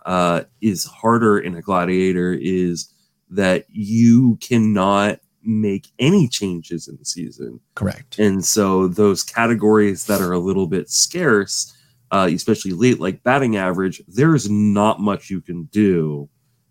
[0.05, 2.91] uh, is harder in a gladiator is
[3.29, 8.19] that you cannot make any changes in the season Correct.
[8.19, 11.73] and so those categories that are a little bit scarce,
[12.11, 16.27] uh, especially late, like batting average, there's not much you can do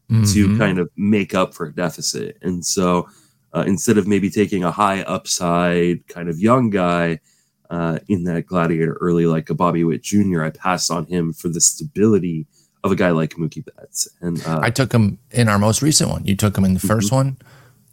[0.08, 0.58] to Mhm.
[0.58, 2.36] kind of make up for a deficit.
[2.42, 3.08] And so
[3.54, 7.20] uh, instead of maybe taking a high upside kind of young guy
[7.70, 11.48] uh, in that gladiator early, like a Bobby Witt Jr., I passed on him for
[11.48, 12.46] the stability
[12.82, 14.08] of a guy like Mookie Betts.
[14.20, 16.24] And uh, I took him in our most recent one.
[16.24, 17.14] You took him in the 1st Mm-hmm.
[17.16, 17.36] one.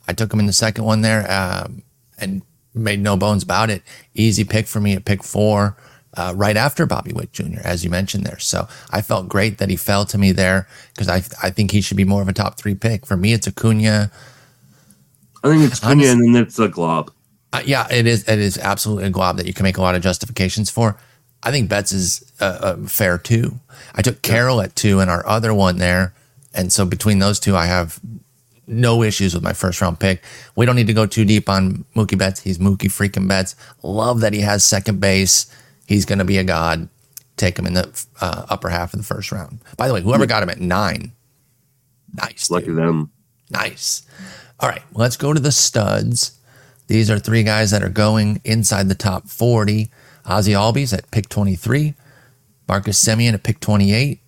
[0.07, 1.83] I took him in the second one there, um,
[2.17, 2.41] and
[2.73, 3.83] made no bones about it.
[4.13, 5.75] Easy pick for me at pick four,
[6.15, 8.39] uh, right after Bobby Witt Jr., as you mentioned there.
[8.39, 11.81] So I felt great that he fell to me there because I I think he
[11.81, 13.05] should be more of a top three pick.
[13.05, 14.09] For me, it's Acuna.
[15.47, 17.11] I think it's Honest- Cunha and it's a glob.
[17.53, 18.27] Uh, yeah, it is.
[18.27, 20.97] It is absolutely a glob that you can make a lot of justifications for.
[21.43, 23.59] I think Betts is uh, uh, fair too.
[23.95, 26.13] I took Carroll at two and our other one there,
[26.53, 27.99] and so between those two, I have
[28.67, 30.23] no issues with my first round pick.
[30.57, 32.41] We don't need to go too deep on Mookie Betts.
[32.41, 33.55] He's Mookie freaking Betts.
[33.81, 35.45] Love that he has second base.
[35.85, 36.89] He's going to be a god.
[37.37, 39.59] Take him in the uh, upper half of the first round.
[39.77, 41.13] By the way, whoever got him at nine,
[42.13, 42.51] nice.
[42.51, 42.77] Lucky dude.
[42.77, 43.11] them.
[43.51, 44.01] Nice.
[44.59, 46.39] All right, let's go to the studs.
[46.87, 49.91] These are three guys that are going inside the top 40.
[50.25, 51.93] Ozzy Albies at pick 23,
[52.67, 54.19] Marcus Semien at pick 28,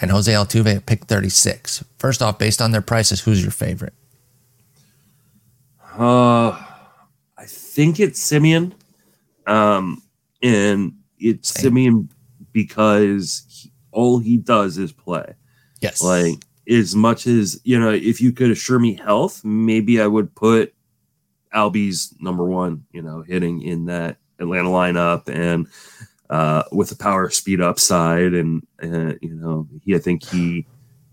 [0.00, 1.84] and Jose Altuve at pick 36.
[1.98, 3.94] First off, based on their prices, who's your favorite?
[5.98, 6.50] Uh,
[7.36, 8.72] I think it's Semien.
[9.46, 10.02] Um,
[10.42, 11.72] and it's Same.
[11.72, 12.08] Semien
[12.52, 15.34] because he, all he does is play.
[15.80, 16.02] Yes.
[16.02, 20.34] Like, as much as, you know, if you could assure me health, maybe I would
[20.34, 20.72] put
[21.54, 25.66] Albie's number one, you know, hitting in that Atlanta lineup and
[26.30, 28.34] uh, with the power speed upside.
[28.34, 30.66] And, uh, you know, he, I think he,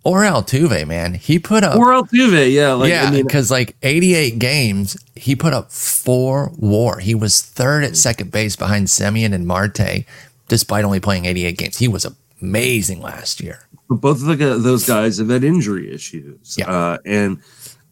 [0.04, 1.16] or Altuve, man.
[1.16, 2.74] He put up or Altuve, yeah.
[2.74, 7.00] Like, yeah, I mean, because like 88 games, he put up four WAR.
[7.00, 10.06] He was third at second base behind Semien and Marte,
[10.48, 11.78] despite only playing 88 games.
[11.78, 12.06] He was
[12.42, 13.68] amazing last year.
[13.90, 16.56] but both of the, those guys have had injury issues.
[16.58, 16.70] Yeah.
[16.70, 17.40] Uh, and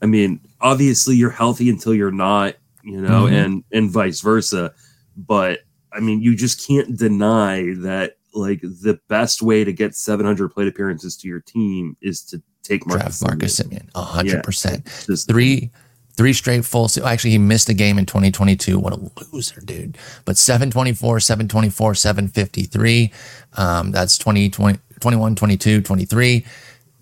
[0.02, 3.46] I mean, obviously you're healthy until you're not, you know, Mhm.
[3.46, 4.74] and and vice versa.
[5.18, 5.60] But
[5.94, 10.68] I mean, you just can't deny that like the best way to get 700 plate
[10.68, 13.20] appearances to your team is to take Marcus.
[13.20, 13.60] Draft Marcus.
[13.60, 14.86] Semien, hundred percent.
[15.06, 15.72] Just Three,
[16.16, 16.90] three straight full.
[17.06, 18.80] Actually, he missed a game in 2022.
[18.80, 19.00] What a
[19.32, 19.98] loser, dude!
[20.26, 23.12] But 724, 724, 753.
[23.58, 26.46] Um, that's 20, 20, 21, 22, 23.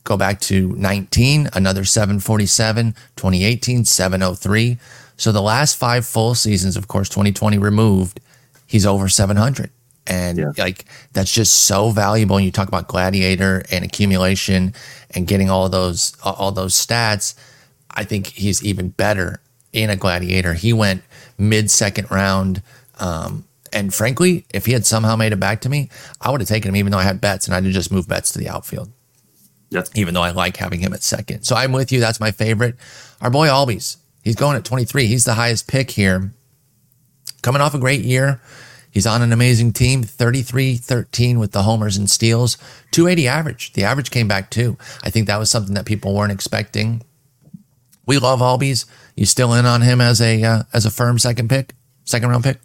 [0.06, 4.78] Go back to 19, another 747, 2018, 703.
[5.16, 8.20] So the last five full seasons, of course, 2020 removed,
[8.68, 9.70] he's over 700.
[10.06, 10.52] And Yeah.
[10.58, 12.36] like that's just so valuable.
[12.36, 14.74] And you talk about gladiator and accumulation
[15.12, 17.36] and getting all those all those stats.
[17.94, 20.54] I think he's even better in a gladiator.
[20.54, 21.04] He went
[21.38, 22.62] mid second round.
[23.00, 25.90] Um, and frankly, if he had somehow made it back to me,
[26.22, 28.08] I would have taken him even though I had Betts and I'd have just moved
[28.08, 28.92] Betts to the outfield
[29.74, 29.84] yeah.
[29.96, 31.44] even though I like having him at second.
[31.44, 32.00] So I'm with you.
[32.00, 32.76] That's my favorite.
[33.22, 35.08] Our boy Albies, he's going at 23.
[35.08, 36.32] He's the highest pick here.
[37.42, 38.40] Coming off a great year.
[38.92, 42.58] He's on an amazing team, 33 13 with the homers and steals,
[42.92, 43.74] 280 average.
[43.74, 44.78] The average came back too.
[45.04, 47.02] I think that was something that people weren't expecting.
[48.06, 48.86] We love Albies.
[49.16, 51.74] You still in on him as a uh, as a firm second pick,
[52.06, 52.60] second round pick?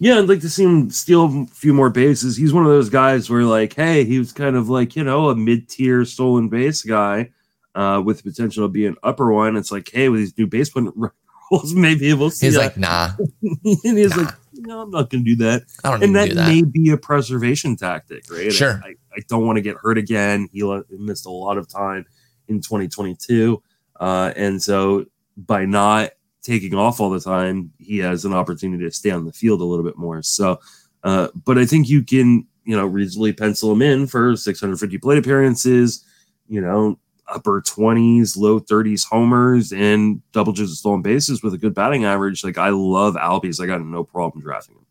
[0.00, 2.36] Yeah, I'd like to see him steal a few more bases.
[2.36, 5.28] He's one of those guys where, like, hey, he was kind of like, you know,
[5.30, 7.30] a mid tier stolen base guy
[7.74, 9.56] uh, with the potential to be an upper one.
[9.56, 10.94] It's like, hey, with these new basement
[11.50, 12.46] rules, maybe we'll see.
[12.46, 12.60] He's that.
[12.60, 13.10] like, nah,
[13.42, 14.22] and he's nah.
[14.22, 15.62] like, no, I'm not going to do that.
[15.82, 16.48] I don't And need to that, do that.
[16.48, 18.52] may be a preservation tactic, right?
[18.52, 18.80] Sure.
[18.84, 20.48] I, I don't want to get hurt again.
[20.52, 22.06] He missed a lot of time
[22.46, 23.60] in 2022.
[23.98, 25.06] Uh, and so
[25.36, 26.10] by not
[26.42, 29.64] taking off all the time, he has an opportunity to stay on the field a
[29.64, 30.22] little bit more.
[30.22, 30.60] So,
[31.04, 35.18] uh, but I think you can, you know, reasonably pencil him in for 650 plate
[35.18, 36.04] appearances,
[36.48, 41.74] you know, upper 20s, low 30s homers, and double digit stolen bases with a good
[41.74, 42.42] batting average.
[42.42, 43.60] Like, I love Albies.
[43.62, 44.86] I got no problem drafting him.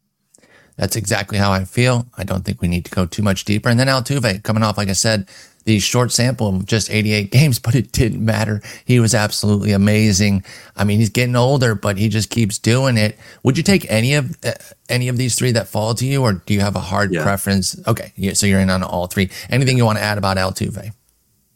[0.76, 2.06] That's exactly how I feel.
[2.18, 3.70] I don't think we need to go too much deeper.
[3.70, 5.28] And then Altuve coming off, like I said,
[5.68, 8.62] the short sample of just 88 games, but it didn't matter.
[8.86, 10.44] He was absolutely amazing.
[10.76, 13.18] I mean, he's getting older, but he just keeps doing it.
[13.44, 14.54] Would you take any of uh,
[14.90, 17.22] any of these three that fall to you, or do you have a hard yeah.
[17.22, 17.80] preference?
[17.86, 19.30] Okay, yeah, so you're in on all three.
[19.50, 20.94] Anything you want to add about Altuve?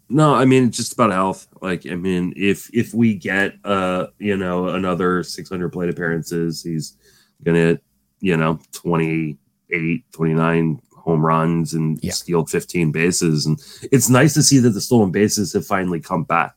[0.10, 1.47] No, I mean just about health.
[1.62, 6.97] Like, I mean, if if we get uh, you know, another 600 plate appearances, he's
[7.43, 7.80] gonna,
[8.19, 12.12] you know, 28, 29 home runs and yeah.
[12.12, 13.45] steal 15 bases.
[13.45, 13.60] And
[13.91, 16.56] it's nice to see that the stolen bases have finally come back.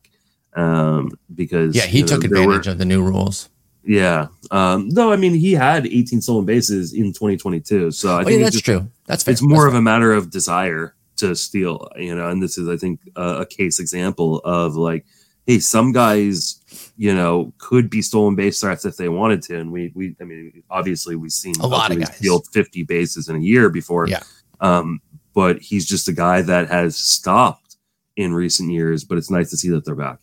[0.57, 3.49] Um, because yeah, he took know, advantage were, of the new rules.
[3.83, 4.29] Yeah.
[4.53, 7.91] Um, though I mean he had 18 stolen bases in 2022.
[7.91, 8.89] So I oh, think yeah, that's just, true.
[9.07, 9.33] That's fair.
[9.33, 12.69] It's more that's of a matter of desire to steal, you know, and this is
[12.69, 15.05] I think a, a case example of like,
[15.47, 16.61] hey, some guys
[16.97, 19.59] you know, could be stolen base threats if they wanted to.
[19.59, 23.29] And we, we, I mean, obviously we've seen a lot of guys steal 50 bases
[23.29, 24.09] in a year before.
[24.09, 24.23] Yeah.
[24.61, 25.01] Um,
[25.35, 27.77] but he's just a guy that has stopped
[28.17, 30.19] in recent years, but it's nice to see that they're back.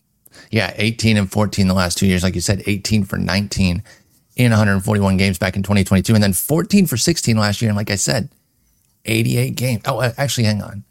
[0.50, 0.74] Yeah.
[0.78, 2.24] 18 and 14 the last two years.
[2.24, 3.84] Like you said, 18 for 19
[4.38, 6.14] in 141 games back in 2022.
[6.14, 7.70] And then 14 for 16 last year.
[7.70, 8.30] And like I said,
[9.06, 9.82] 88 games.
[9.86, 10.84] Oh, actually, hang on.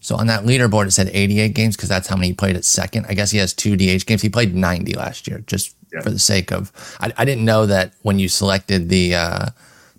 [0.00, 2.64] So on that leaderboard, it said 88 games because that's how many he played at
[2.64, 3.06] second.
[3.08, 4.22] I guess he has two DH games.
[4.22, 6.00] He played 90 last year, just yeah.
[6.00, 6.72] for the sake of.
[7.00, 9.46] I, I, didn't know that when you selected the uh,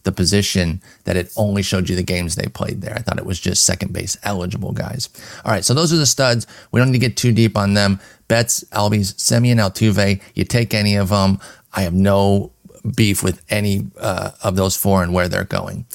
[0.07, 2.95] the position that it only showed you the games they played there.
[2.95, 5.09] I thought it was just second base eligible guys.
[5.43, 6.47] All right, so those are the studs.
[6.71, 7.99] We don't need to get too deep on them.
[8.29, 10.21] Betts, Albies, Semien, Altuve.
[10.33, 11.39] You take any of them.
[11.73, 12.53] I have no
[12.95, 15.85] beef with any uh, of those four and where they're going.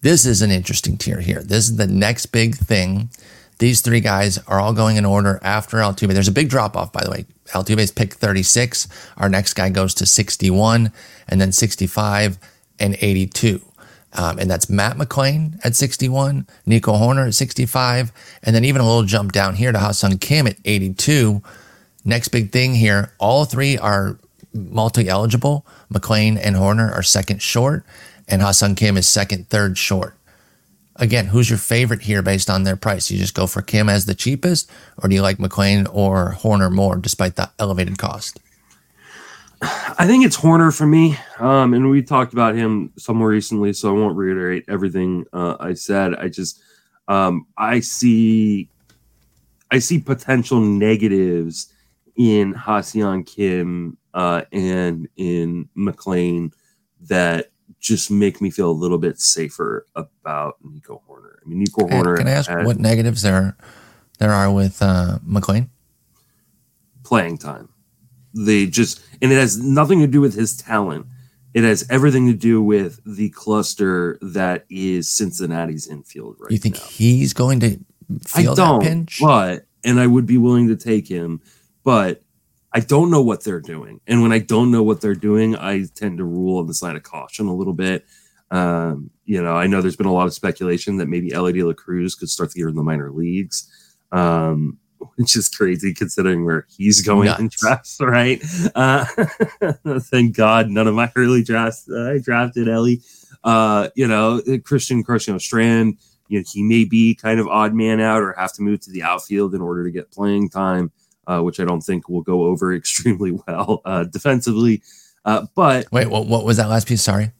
[0.00, 1.42] This is an interesting tier here.
[1.42, 3.10] This is the next big thing
[3.60, 6.14] these three guys are all going in order after Altuve.
[6.14, 7.26] There's a big drop off, by the way.
[7.48, 8.88] Altuve's pick 36.
[9.18, 10.90] Our next guy goes to 61,
[11.28, 12.38] and then 65
[12.80, 13.60] and 82.
[14.12, 18.10] Um, and that's Matt McLain at 61, Nico Hoerner at 65,
[18.42, 21.40] and then even a little jump down here to Ha-Seong Kim at 82.
[22.04, 24.18] Next big thing here, all three are
[24.52, 25.64] multi eligible.
[25.92, 27.84] McLain and Hoerner are second short,
[28.26, 30.16] and Ha-Seong Kim is second, third short
[31.00, 33.10] again, who's your favorite here based on their price?
[33.10, 34.70] You just go for Kim as the cheapest,
[35.02, 38.38] or do you like McLain or Hoerner more despite the elevated cost?
[39.62, 41.16] I think it's Hoerner for me.
[41.38, 45.74] Um, and we talked about him somewhere recently, so I won't reiterate everything uh, I
[45.74, 46.14] said.
[46.14, 46.62] I just
[47.08, 48.68] um, I see
[49.70, 51.72] I see potential negatives
[52.16, 56.52] in Ha-Seong Kim uh, and in McLain
[57.08, 61.36] that just make me feel a little bit safer about Nico Hoerner.
[61.44, 62.16] I mean, Nico Hoerner.
[62.16, 63.56] Can I ask what negatives there
[64.18, 65.68] there are with uh, McLain?
[67.04, 67.68] Playing time.
[68.34, 71.06] They just, and it has nothing to do with his talent.
[71.52, 76.76] It has everything to do with the cluster that is Cincinnati's infield right You think
[76.76, 76.84] now.
[76.84, 77.80] he's going to
[78.24, 79.18] feel I don't, that pinch?
[79.20, 81.40] But and I would be willing to take him,
[81.82, 82.22] but
[82.72, 84.00] I don't know what they're doing.
[84.06, 86.94] And when I don't know what they're doing, I tend to rule on the side
[86.94, 88.04] of caution a little bit.
[88.52, 91.62] Um, you know, I know there's been a lot of speculation that maybe Elly De
[91.64, 93.68] La Cruz could start the year in the minor leagues,
[94.12, 94.78] um,
[95.16, 97.40] which is crazy considering where he's going Nuts.
[97.40, 98.42] in drafts, right?
[98.74, 99.04] Uh,
[100.00, 103.02] thank God none of my early drafts uh, I drafted Elly.
[103.42, 105.96] Uh, you know, Christian Encarnacion-Strand,
[106.28, 108.90] you know, he may be kind of odd man out or have to move to
[108.90, 110.92] the outfield in order to get playing time
[111.30, 114.82] uh, which I don't think will go over extremely well uh, defensively.
[115.24, 117.02] Uh, but wait, what, what, was that last piece?
[117.02, 117.30] Sorry.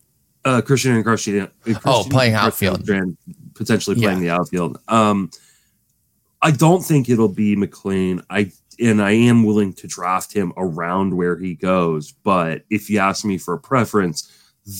[0.44, 1.51] Uh, Christian and Christian.
[1.85, 2.88] oh, playing outfield.
[3.55, 4.35] Potentially playing yeah.
[4.35, 4.79] the outfield.
[4.88, 5.31] Um,
[6.42, 8.24] I don't think it'll be McLain.
[8.31, 12.12] I and I am willing to draft him around where he goes.
[12.12, 14.31] But if you ask me for a preference,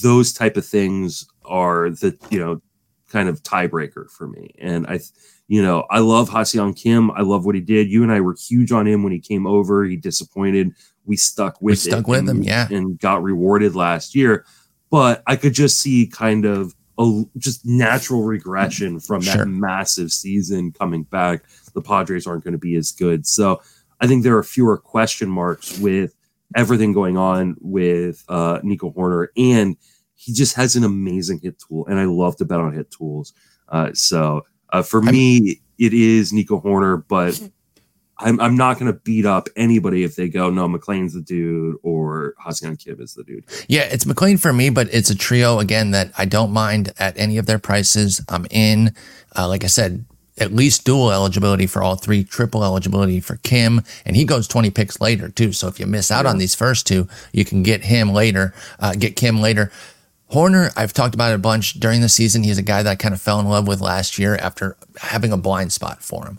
[0.03, 2.63] those type of things are the you know
[3.09, 4.55] kind of tiebreaker for me.
[4.59, 5.01] And I,
[5.49, 7.11] you know, I love Ha-Seong Kim.
[7.11, 7.91] I love what he did.
[7.91, 9.85] You and I were huge on him when he came over.
[9.85, 10.73] He disappointed.
[11.05, 14.47] We stuck with we stuck with and, him, yeah, and got rewarded last year.
[14.91, 19.47] But I could just see kind of a just natural regression from that sure.
[19.47, 21.45] massive season coming back.
[21.73, 23.27] The Padres aren't going to be as good.
[23.27, 23.63] So
[24.01, 26.15] I think there are fewer question marks with
[26.55, 29.29] everything going on with uh, Nico Hoerner.
[29.37, 29.77] and
[30.15, 33.33] he just has an amazing hit tool, and I love to bet on hit tools.
[33.71, 37.41] Uh, so uh, for I'm, me, it is Nico Hoerner, but
[38.21, 41.77] I'm, I'm not going to beat up anybody if they go, no, McLain's the dude
[41.83, 43.45] or Ha-Seong Kim is the dude.
[43.69, 47.19] Yeah, it's McLain for me, but it's a trio again that I don't mind at
[47.19, 48.21] any of their prices.
[48.29, 48.95] I'm in.
[49.37, 50.05] Uh, like I said,
[50.39, 54.71] at least dual eligibility for all three, triple eligibility for Kim, and he goes 20
[54.71, 55.53] picks later too.
[55.53, 56.31] So if you miss out yeah.
[56.31, 59.71] on these first two, you can get him later, uh, get Kim later.
[60.33, 62.45] Hoerner, I've talked about it a bunch during the season.
[62.45, 65.33] He's a guy that I kind of fell in love with last year after having
[65.33, 66.39] a blind spot for him.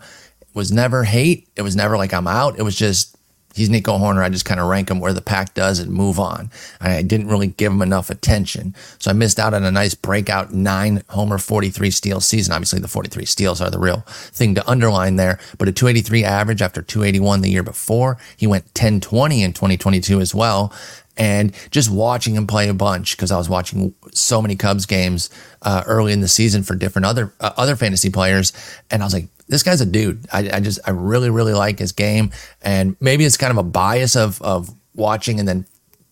[0.54, 1.48] Was never hate.
[1.56, 2.60] It was never like I'm out.
[2.60, 3.18] It was just
[3.56, 4.24] he's Nico Hoerner.
[4.24, 6.50] I just kind of rank him where the pack does and move on.
[6.80, 8.76] I didn't really give him enough attention.
[9.00, 12.54] So I missed out on a nice breakout nine homer 43 steal season.
[12.54, 16.62] Obviously, the 43 steals are the real thing to underline there, but a 283 average
[16.62, 18.18] after 281 the year before.
[18.38, 20.74] He went 1020 in 2022 as well.
[21.18, 25.30] And just watching him play a bunch because I was watching so many Cubs games
[25.62, 28.54] uh, early in the season for different other uh, other fantasy players,
[28.90, 30.26] and I was like, this guy's a dude.
[30.32, 32.32] I, I just I really really like his game,
[32.62, 35.66] and maybe it's kind of a bias of of watching and then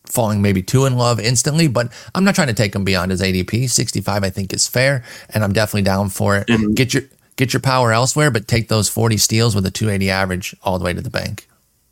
[0.06, 3.22] falling maybe too in love instantly, but I'm not trying to take him beyond his
[3.22, 3.70] ADP.
[3.70, 6.48] 65 I think is fair, and I'm definitely down for it.
[6.48, 6.74] Mm-hmm.
[6.74, 7.04] Get your
[7.40, 10.84] get your power elsewhere, but take those 40 steals with a 280 average all the
[10.84, 11.48] way to the bank.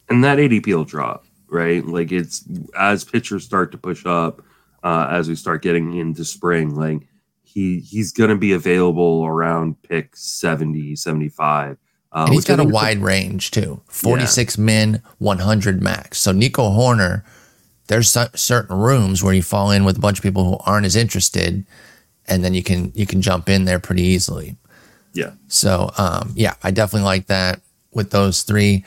[0.10, 1.86] And that ADP will drop, right?
[1.86, 2.44] Like it's
[2.78, 4.42] as pitchers start to push up,
[4.84, 7.08] uh, as we start getting into spring, like
[7.44, 11.78] he he's going to be available around pick 70, 75.
[12.12, 14.64] Uh, and he's got a wide range too 46 yeah.
[14.64, 16.20] min, 100 max.
[16.20, 17.24] So Nico Hoerner,
[17.88, 20.96] there's certain rooms where you fall in with a bunch of people who aren't as
[20.96, 21.66] interested,
[22.28, 24.56] and then you can you can jump in there pretty easily.
[25.14, 25.32] Yeah.
[25.48, 28.86] So um, yeah, I definitely like that with those three.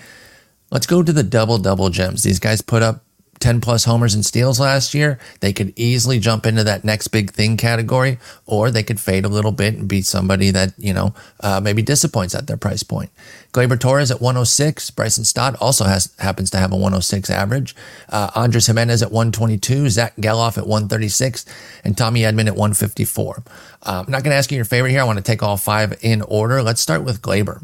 [0.71, 2.23] Let's go to the double double gems.
[2.23, 3.05] These guys put up
[3.41, 7.31] 10 plus homers and steals last year, they could easily jump into that next big
[7.31, 11.15] thing category, or they could fade a little bit and be somebody that, you know,
[11.41, 13.11] uh, maybe disappoints at their price point.
[13.53, 14.91] Gleyber Torres at 106.
[14.91, 17.75] Bryson Stott also has happens to have a 106 average.
[18.11, 19.89] Uh, Andres Gimenez at 122.
[19.89, 21.47] Zack Gelof at 136.
[21.83, 23.43] And Tommy Edman at 154.
[23.83, 25.01] Uh, I'm not going to ask you your favorite here.
[25.01, 26.63] I want to take all five in order.
[26.63, 27.63] Let's start with Gleyber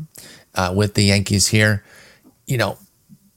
[0.54, 1.84] uh, with the Yankees here.
[2.46, 2.78] You know,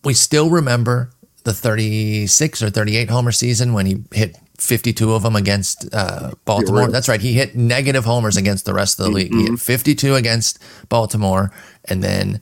[0.04, 1.12] we still remember
[1.44, 6.84] the 36 or 38 homer season when he hit 52 of them against uh, Baltimore.
[6.84, 6.92] Right.
[6.92, 7.22] That's right.
[7.22, 9.32] He hit negative homers against the rest of the league.
[9.32, 9.38] Mm-hmm.
[9.38, 9.56] He hit mm-hmm.
[9.56, 11.52] 52 against Baltimore
[11.86, 12.42] and then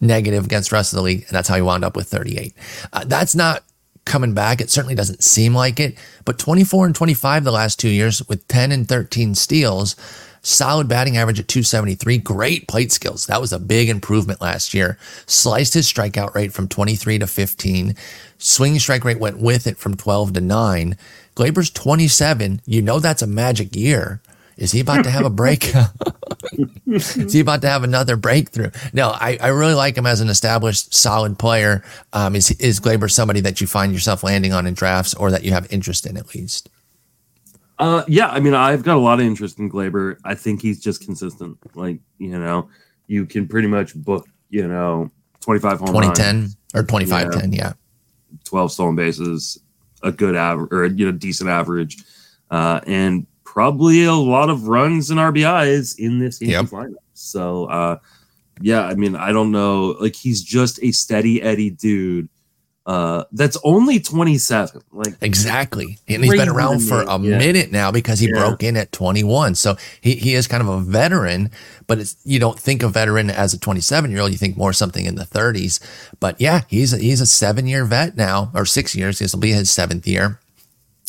[0.00, 1.22] negative against the rest of the league.
[1.22, 2.54] And that's how he wound up with 38.
[2.92, 3.64] Uh, that's not
[4.04, 4.60] coming back.
[4.60, 5.96] It certainly doesn't seem like it.
[6.24, 9.94] But 24 and 25 the last two years with 10 and 13 steals
[10.44, 12.18] Solid batting average at 273.
[12.18, 13.26] Great plate skills.
[13.26, 14.98] That was a big improvement last year.
[15.26, 17.94] Sliced his strikeout rate from 23 to 15.
[18.38, 20.96] Swinging strike rate went with it from 12 to 9.
[21.36, 22.60] Gleyber's 27.
[22.66, 24.20] You know that's a magic year.
[24.56, 25.72] Is he about to have a break?
[26.86, 28.70] Is he about to have another breakthrough?
[28.92, 31.84] No, I, I really like him as an established, solid player.
[32.12, 35.44] Um, is is Gleyber somebody that you find yourself landing on in drafts, or that
[35.44, 36.68] you have interest in at least?
[37.82, 40.16] Uh, yeah, I mean, I've got a lot of interest in Gleyber.
[40.24, 41.58] I think he's just consistent.
[41.74, 42.68] Like, you know,
[43.08, 45.10] you can pretty much book, you know,
[45.40, 47.72] 25 home 2010 or 25 yeah, 10, yeah.
[48.44, 49.58] 12 stolen bases,
[50.04, 51.96] a good average or, you know, decent average.
[52.52, 56.66] Uh, and probably a lot of runs and RBIs in this yep.
[56.66, 56.94] lineup.
[57.14, 57.98] So, uh,
[58.60, 59.96] yeah, I mean, I don't know.
[60.00, 62.28] Like, he's just a steady Eddie dude
[62.86, 67.38] uh that's only 27 like exactly and he's been around for a yeah.
[67.38, 68.40] minute now because he yeah.
[68.40, 71.48] broke in at 21 so he, he is kind of a veteran
[71.86, 74.72] but it's you don't think a veteran as a 27 year old you think more
[74.72, 75.78] something in the 30s
[76.18, 79.40] but yeah he's a, he's a seven year vet now or six years this will
[79.40, 80.40] be his seventh year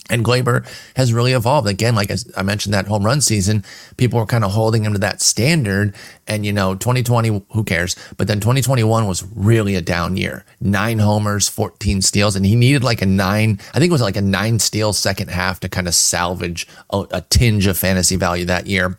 [0.10, 1.68] and Gleyber has really evolved.
[1.68, 3.64] Again, like I mentioned, that home run season,
[3.96, 5.96] people were kind of holding him to that standard.
[6.28, 7.96] And, you know, 2020, who cares?
[8.18, 10.44] But then 2021 was really a down year.
[10.60, 12.36] Nine homers, 14 steals.
[12.36, 15.30] And he needed like a nine, I think it was like a nine steal second
[15.30, 18.98] half to kind of salvage a, a tinge of fantasy value that year.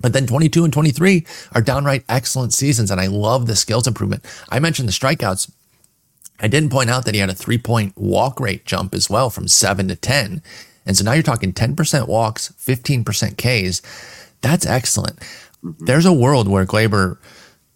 [0.00, 2.92] But then 22 and 23 are downright excellent seasons.
[2.92, 4.24] And I love the skills improvement.
[4.50, 5.50] I mentioned the strikeouts
[6.40, 9.30] I didn't point out that he had a three point walk rate jump as well
[9.30, 10.42] from seven to 10.
[10.84, 13.82] And so now you're talking 10% walks, 15% Ks.
[14.40, 15.20] That's excellent.
[15.64, 15.84] Mm-hmm.
[15.84, 17.18] There's a world where Gleyber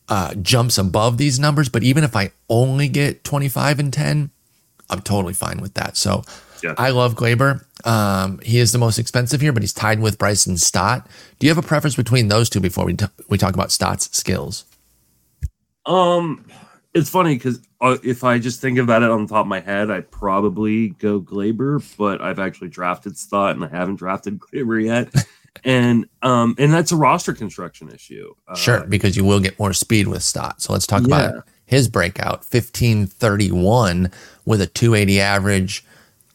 [0.08, 4.30] uh, jumps above these numbers, but even if I only get 25 and 10,
[4.90, 5.96] I'm totally fine with that.
[5.96, 6.22] So
[6.62, 6.74] yeah.
[6.78, 7.64] I love Gleyber.
[7.86, 11.06] Um, he is the most expensive here, but he's tied with Bryson Stott.
[11.38, 14.16] Do you have a preference between those two before we, t- we talk about Stott's
[14.16, 14.64] skills?
[15.84, 16.44] Um,
[16.96, 19.60] it's funny because uh, if I just think about it on the top of my
[19.60, 24.82] head, I'd probably go Gleyber, but I've actually drafted Stott and I haven't drafted Gleyber
[24.82, 25.14] yet.
[25.64, 28.34] and um and that's a roster construction issue.
[28.48, 30.62] Uh, sure, because you will get more speed with Stott.
[30.62, 31.06] So let's talk yeah.
[31.06, 34.10] about his breakout 1531
[34.46, 35.84] with a 280 average.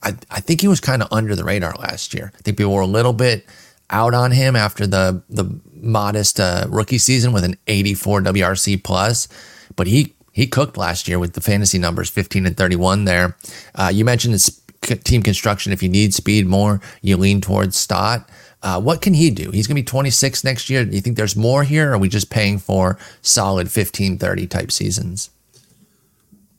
[0.04, 2.32] I, I think he was kind of under the radar last year.
[2.36, 3.48] I think people were a little bit
[3.90, 9.28] out on him after the the modest uh, rookie season with an 84 WRC plus,
[9.76, 13.38] but he he cooked last year with the fantasy numbers 15 and 31 there.
[13.76, 14.60] Uh, you mentioned it's
[15.04, 15.72] team construction.
[15.72, 18.28] If you need speed more, you lean towards Stott.
[18.64, 19.52] Uh, what can he do?
[19.52, 20.84] He's going to be 26 next year.
[20.84, 21.92] Do you think there's more here?
[21.92, 25.30] Or are we just paying for solid 15, 30 type seasons?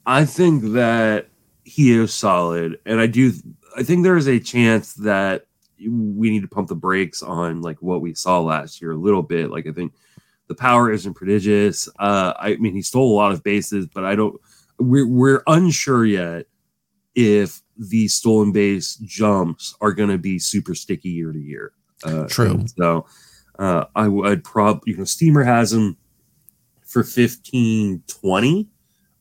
[0.06, 1.26] I think that
[1.64, 2.78] he is solid.
[2.86, 3.32] And I do,
[3.76, 5.46] I think there is a chance that
[5.80, 9.22] we need to pump the brakes on like what we saw last year a little
[9.22, 9.50] bit.
[9.50, 9.92] Like, I think
[10.52, 11.88] the power isn't prodigious.
[11.98, 14.38] Uh, I mean, he stole a lot of bases, but I don't,
[14.78, 16.46] we're, we're unsure yet
[17.14, 21.72] if the stolen base jumps are going to be super sticky year to year.
[22.04, 22.64] Uh, True.
[22.76, 23.06] So
[23.58, 25.96] uh, I would probably, you know, Steamer has him
[26.86, 28.68] for 15 20.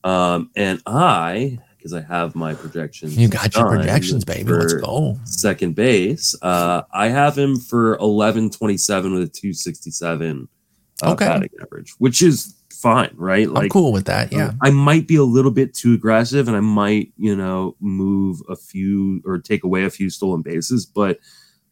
[0.04, 3.16] Um, and I, because I have my projections.
[3.16, 4.52] You got your projections, baby.
[4.52, 5.18] Let's go.
[5.24, 6.34] Second base.
[6.42, 10.48] Uh, I have him for 11 27 with a 267
[11.02, 11.26] uh, okay.
[11.26, 13.48] batting average, which is fine, right?
[13.48, 14.32] Like, I'm cool with that.
[14.32, 14.52] Yeah.
[14.60, 18.56] I might be a little bit too aggressive and I might, you know, move a
[18.56, 21.18] few or take away a few stolen bases, but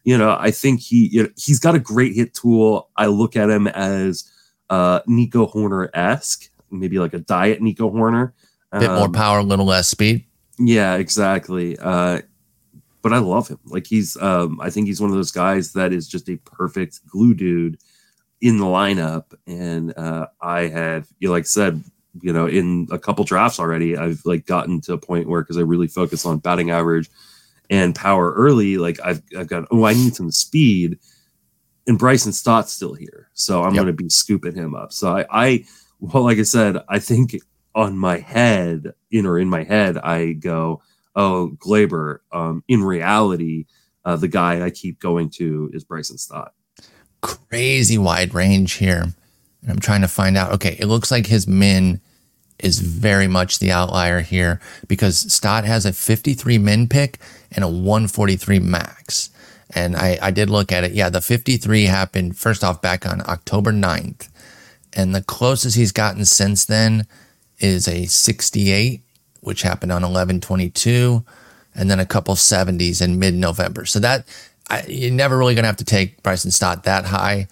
[0.03, 2.89] you know, I think he you know, he's got a great hit tool.
[2.97, 4.29] I look at him as
[4.69, 8.31] uh Nico Hoerner esque, maybe like a diet Nico Hoerner.
[8.71, 10.25] A bit um, more power, a little less speed.
[10.57, 11.77] Yeah, exactly.
[11.77, 12.21] Uh
[13.03, 13.59] but I love him.
[13.65, 17.05] Like he's um I think he's one of those guys that is just a perfect
[17.07, 17.77] glue dude
[18.41, 19.33] in the lineup.
[19.47, 21.83] And uh, I have, you know, like I said,
[22.21, 25.57] you know, in a couple drafts already, I've like gotten to a point where because
[25.57, 27.09] I really focus on batting average
[27.69, 30.99] and power early, like I've I've got oh I need some speed,
[31.87, 33.83] and Bryson Stott's still here, so I'm yep.
[33.83, 34.91] going to be scooping him up.
[34.91, 35.65] So I, I
[36.01, 37.37] well, like I said, I think
[37.73, 40.81] on my head, in or in my head, I go,
[41.15, 42.17] oh Gleyber.
[42.33, 43.67] Um, in reality,
[44.03, 46.53] uh, the guy I keep going to is Bryson Stott
[47.21, 49.13] crazy wide range here.
[49.61, 50.53] And I'm trying to find out.
[50.53, 52.01] Okay, it looks like his min
[52.59, 57.19] is very much the outlier here because Stott has a 53 min pick
[57.51, 59.29] and a 143 max.
[59.73, 60.91] And I, I did look at it.
[60.93, 64.27] Yeah, the 53 happened first off back on October 9th.
[64.93, 67.07] And the closest he's gotten since then
[67.59, 69.01] is a 68,
[69.39, 71.23] which happened on 1122,
[71.73, 73.85] and then a couple 70s in mid November.
[73.85, 74.25] So that
[74.71, 77.47] I, you're never really going to have to take Bryson Stott that high.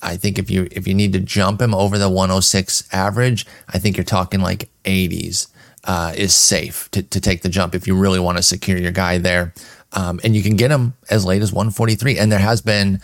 [0.00, 3.78] I think if you if you need to jump him over the 106 average, I
[3.78, 5.48] think you're talking like 80s
[5.84, 8.92] uh, is safe to, to take the jump if you really want to secure your
[8.92, 9.52] guy there.
[9.92, 12.16] Um, and you can get him as late as 143.
[12.16, 13.02] And there has been,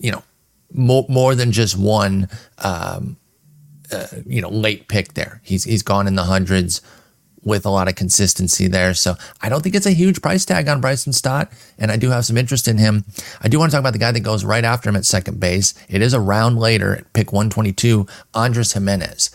[0.00, 0.22] you know,
[0.72, 2.28] more, more than just one,
[2.58, 3.16] um,
[3.92, 5.40] uh, you know, late pick there.
[5.44, 6.80] He's he's gone in the hundreds
[7.44, 8.94] with a lot of consistency there.
[8.94, 12.10] So I don't think it's a huge price tag on Bryson Stott, and I do
[12.10, 13.04] have some interest in him.
[13.42, 15.40] I do want to talk about the guy that goes right after him at second
[15.40, 15.74] base.
[15.88, 19.30] It is a round later, pick 122, Andres Gimenez.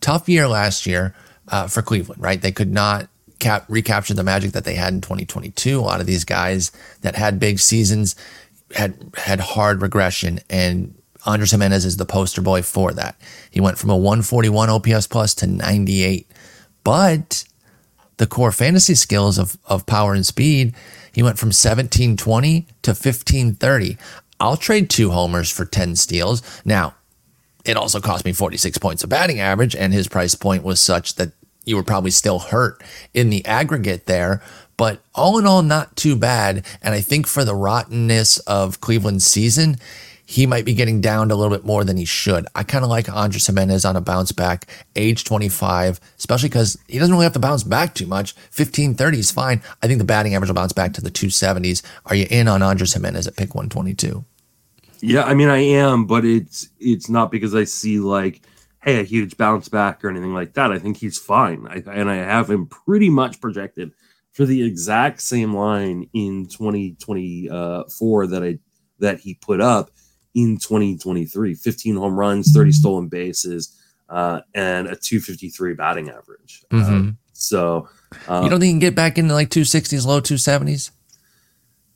[0.00, 1.14] Tough year last year
[1.48, 2.40] uh, for Cleveland, right?
[2.40, 3.08] They could not
[3.38, 5.78] cap- recapture the magic that they had in 2022.
[5.78, 8.16] A lot of these guys that had big seasons
[8.74, 10.94] had had hard regression, and
[11.26, 13.16] Andres Gimenez is the poster boy for that.
[13.50, 16.30] He went from a 141 OPS plus to 98.
[16.82, 17.44] But
[18.16, 20.74] the core fantasy skills of, of power and speed,
[21.12, 23.96] he went from 1720 to 1530.
[24.40, 26.42] I'll trade two homers for 10 steals.
[26.64, 26.94] Now,
[27.64, 31.14] it also cost me 46 points of batting average, and his price point was such
[31.14, 31.32] that
[31.64, 32.82] you were probably still hurt
[33.14, 34.42] in the aggregate there.
[34.76, 36.66] But all in all, not too bad.
[36.82, 39.76] And I think for the rottenness of Cleveland's season,
[40.26, 42.46] he might be getting downed a little bit more than he should.
[42.54, 44.66] I kind of like Andres Gimenez on a bounce back,
[44.96, 48.32] age 25, especially because he doesn't really have to bounce back too much.
[48.50, 49.62] 15, 30 is fine.
[49.82, 51.82] I think the batting average will bounce back to the 270s.
[52.06, 54.24] Are you in on Andres Gimenez at pick 122?
[55.00, 58.40] Yeah, I mean I am, but it's it's not because I see like
[58.82, 60.72] hey a huge bounce back or anything like that.
[60.72, 63.92] I think he's fine, I, and I have him pretty much projected
[64.32, 68.58] for the exact same line in 2024 uh, that I
[68.98, 69.90] that he put up
[70.34, 72.72] in 2023 15 home runs, 30 mm-hmm.
[72.72, 76.64] stolen bases, uh, and a 253 batting average.
[76.70, 77.08] Mm-hmm.
[77.08, 77.88] Uh, so,
[78.28, 80.90] uh, you don't think he can get back into like 260s, low 270s?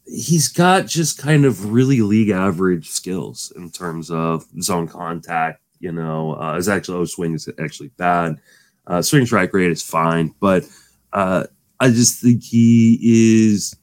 [0.05, 5.61] He's got just kind of really league average skills in terms of zone contact.
[5.81, 8.41] You know, uh, his actual O swing is actually bad.
[8.87, 10.65] Uh, swing strike rate is fine, but
[11.13, 11.45] uh,
[11.79, 12.99] I just think he
[13.53, 13.77] is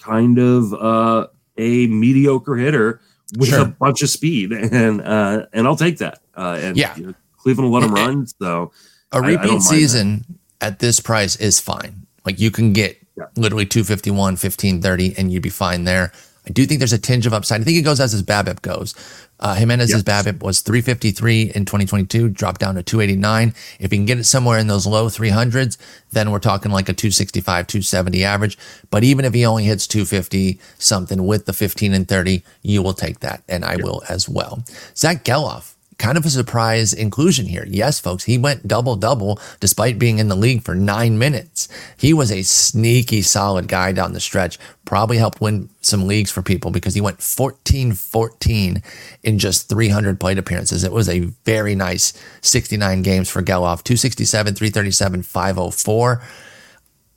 [0.00, 3.00] kind of uh, a mediocre hitter
[3.38, 3.62] with sure.
[3.62, 6.20] a bunch of speed, and uh, and I'll take that.
[6.34, 8.26] Uh, and yeah, you know, Cleveland will let him run.
[8.26, 8.72] So
[9.12, 10.24] a repeat I, I season
[10.58, 10.72] that.
[10.72, 12.06] at this price is fine.
[12.24, 13.24] Like you can get yeah.
[13.36, 16.12] literally 251, 1530, and you'd be fine there.
[16.50, 17.60] I do think there's a tinge of upside.
[17.60, 18.96] I think it goes as his BABIP goes.
[19.38, 20.02] Uh, Gimenez's yes.
[20.02, 23.54] BABIP was 353 in 2022, dropped down to 289.
[23.78, 25.78] If he can get it somewhere in those low 300s,
[26.10, 28.58] then we're talking like a 265, 270 average.
[28.90, 32.94] But even if he only hits 250 something with the 15 and 30, you will
[32.94, 34.64] take that, and I will as well.
[34.96, 37.64] Zack Gelof, kind of a surprise inclusion here.
[37.68, 41.68] Yes, folks, he went double double despite being in the league for nine minutes.
[41.96, 44.58] He was a sneaky solid guy down the stretch.
[44.86, 48.82] Probably helped win some leagues for people because he went 14 14
[49.22, 50.82] in just 300 plate appearances.
[50.82, 56.22] It was a very nice 69 games for Gelof 267, 337, 504.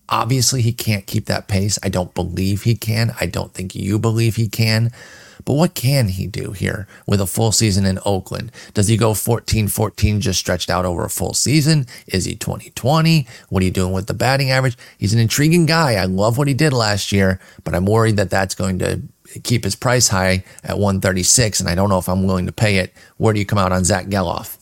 [0.10, 1.80] Obviously, he can't keep that pace.
[1.82, 3.16] I don't believe he can.
[3.20, 4.92] I don't think you believe he can.
[5.46, 8.52] But what can he do here with a full season in Oakland?
[8.74, 11.86] Does he go 14 14 just stretched out over a full season?
[12.08, 13.28] Is he 20 20?
[13.50, 14.78] What are you doing with the batting average?
[14.98, 15.94] He's an intriguing guy.
[15.94, 19.02] I love what he did last year, but I'm worried that that's going to
[19.44, 22.78] keep his price high at 136, and I don't know if I'm willing to pay
[22.78, 22.94] it.
[23.18, 24.58] Where do you come out on Zack Gelof?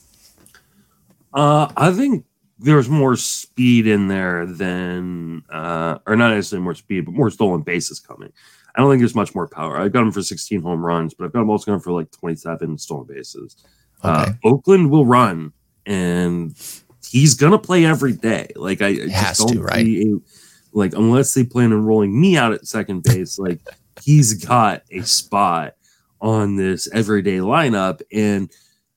[1.34, 2.26] Uh, I think
[2.60, 7.62] there's more speed in there than, uh, or not necessarily more speed, but more stolen
[7.62, 8.32] bases coming.
[8.76, 9.78] I don't think there's much more power.
[9.78, 12.12] I've got him for 16 home runs, but I've got him also going for like
[12.12, 13.58] 27 stolen bases.
[14.04, 14.32] Uh, okay.
[14.32, 15.52] Uh, Oakland will run,
[15.86, 16.56] and
[17.10, 18.52] he's gonna play every day.
[18.56, 19.86] Like I has to, right?
[19.86, 20.20] A,
[20.74, 23.60] like unless they plan on rolling me out at second base, like
[24.04, 25.76] he's got a spot
[26.22, 28.02] on this everyday lineup.
[28.12, 28.50] And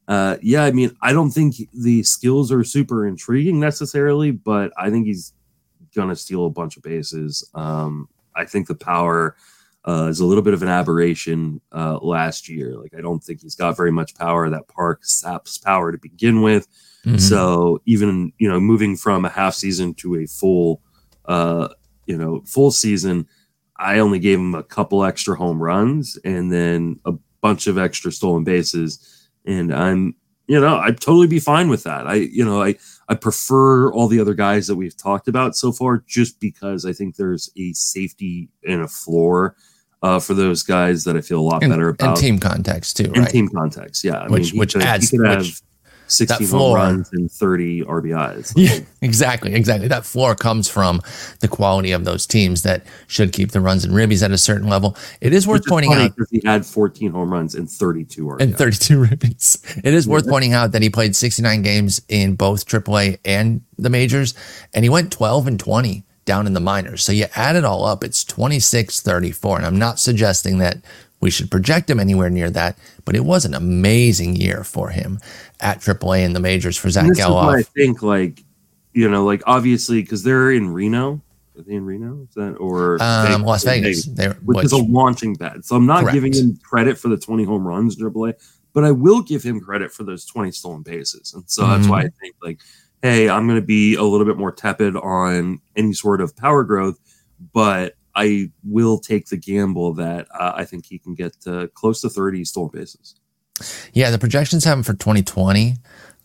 [0.06, 4.90] uh, yeah, I mean, I don't think the skills are super intriguing necessarily, but I
[4.90, 5.32] think he's
[5.94, 7.48] gonna steal a bunch of bases.
[7.54, 9.36] Um, I think the power
[9.86, 12.74] uh, is a little bit of an aberration uh, last year.
[12.76, 14.48] Like I don't think he's got very much power.
[14.48, 16.66] That park saps power to begin with.
[17.04, 17.18] Mm-hmm.
[17.18, 20.80] So even you know moving from a half season to a full,
[21.26, 21.68] uh,
[22.06, 23.26] you know, full season,
[23.76, 27.12] I only gave him a couple extra home runs and then a
[27.42, 30.14] bunch of extra stolen bases, and I'm
[30.46, 32.06] you know I'd totally be fine with that.
[32.06, 32.76] I you know I
[33.10, 36.94] I prefer all the other guys that we've talked about so far just because I
[36.94, 39.56] think there's a safety and a floor
[40.04, 42.10] uh, for those guys that I feel a lot and, better about.
[42.10, 43.16] And team context too, right?
[43.16, 44.18] And team context, yeah.
[44.18, 45.46] I which mean, which could, adds he could have
[46.08, 48.52] 16 floor, home runs and 30 RBIs.
[48.64, 49.88] Yeah, exactly, exactly.
[49.88, 51.00] That floor comes from
[51.40, 54.68] the quality of those teams that should keep the runs and ribbies at a certain
[54.68, 54.94] level.
[55.22, 58.42] It is worth pointing out he had 14 home runs and 32 RBIs.
[58.42, 59.80] And 32 ribbies.
[59.82, 60.12] It is yeah.
[60.12, 64.34] worth pointing out that he played 69 games in both AAA and the majors,
[64.74, 67.02] and he went 12 and 20 down in the minors.
[67.02, 69.58] So you add it all up, it's 2634.
[69.58, 70.78] And I'm not suggesting that
[71.20, 75.18] we should project him anywhere near that, but it was an amazing year for him
[75.60, 77.54] at AAA in the majors for Zack Gelof.
[77.54, 78.42] I think, like,
[78.92, 81.20] you know, like obviously because they're in Reno.
[81.56, 82.22] Are they in Reno?
[82.28, 84.04] Is that or um, Las Vegas?
[84.06, 85.64] Vegas which, which, is a launching pad.
[85.64, 86.14] So I'm not correct.
[86.14, 88.34] giving him credit for the 20 home runs in AAA,
[88.72, 91.32] but I will give him credit for those 20 stolen bases.
[91.32, 91.72] And so mm-hmm.
[91.72, 92.60] that's why I think like
[93.04, 96.64] hey, I'm going to be a little bit more tepid on any sort of power
[96.64, 96.98] growth,
[97.52, 102.00] but I will take the gamble that uh, I think he can get to close
[102.00, 103.16] to 30 stolen bases.
[103.92, 105.74] Yeah, the projections have him for 2020.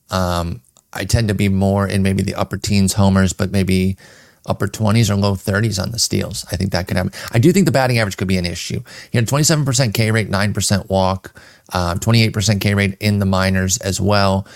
[0.09, 0.61] Um,
[0.93, 3.97] I tend to be more in maybe the upper teens homers, but maybe
[4.45, 6.45] upper 20s or low 30s on the steals.
[6.49, 7.11] I think that could happen.
[7.33, 8.81] I do think the batting average could be an issue.
[9.11, 11.37] He had 27% K rate, 9% walk,
[11.73, 14.47] um, 28% K rate in the minors as well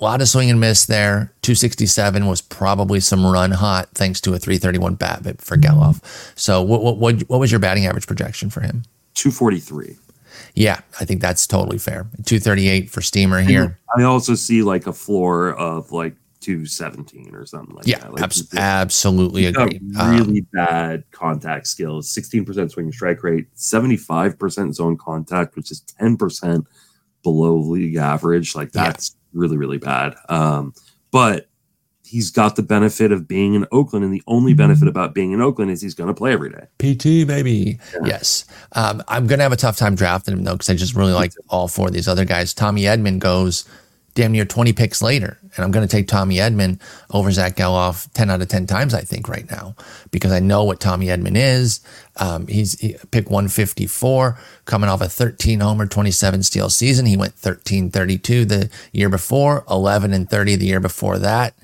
[0.00, 1.32] a lot of swing and miss there.
[1.42, 6.00] 267 was probably some run hot thanks to a 331 BABIP for Gelof.
[6.38, 8.84] So what, what, what, what was your batting average projection for him?
[9.14, 9.96] 243.
[10.54, 12.06] Yeah, I think that's totally fair.
[12.24, 13.78] 238 for Steamer here.
[13.96, 18.12] I also see like a floor of like 217 or something like yeah, that.
[18.14, 19.80] Like abs- absolutely agree.
[19.82, 26.64] Really um, bad contact skills, 16% swing strike rate, 75% zone contact, which is 10%
[27.22, 28.54] below league average.
[28.54, 30.14] Like that's really, really bad.
[30.28, 30.74] Um,
[31.10, 31.48] but
[32.08, 34.58] he's got the benefit of being in Oakland, and the only mm-hmm.
[34.58, 36.66] benefit about being in Oakland is he's going to play every day.
[36.78, 37.78] PT, baby.
[37.92, 38.00] Yeah.
[38.06, 38.44] Yes.
[38.72, 41.12] Um, I'm going to have a tough time drafting him, though, because I just really
[41.12, 42.54] like all four of these other guys.
[42.54, 43.68] Tommy Edman goes
[44.18, 45.38] damn near 20 picks later.
[45.54, 46.80] And I'm going to take Tommy Edman
[47.12, 49.76] over Zack Gelof 10 out of 10 times, I think, right now,
[50.10, 51.78] because I know what Tommy Edman is.
[52.16, 57.06] Um, he's he, pick 154, coming off a 13 homer, 27 steal season.
[57.06, 61.54] He went 13 32 the year before, 11 and 30 the year before that.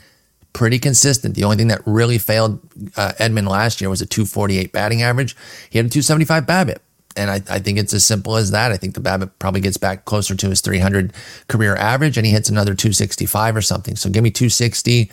[0.53, 1.35] Pretty consistent.
[1.35, 2.61] The only thing that really failed
[2.97, 5.35] uh, Edman last year was a 248 batting average.
[5.71, 6.79] He had a 275 BABIP.
[7.17, 8.73] And I, I think it's as simple as that.
[8.73, 11.13] I think the BABIP probably gets back closer to his 300
[11.49, 13.95] career average and he hits another 265 or something.
[13.97, 15.11] So give me 260,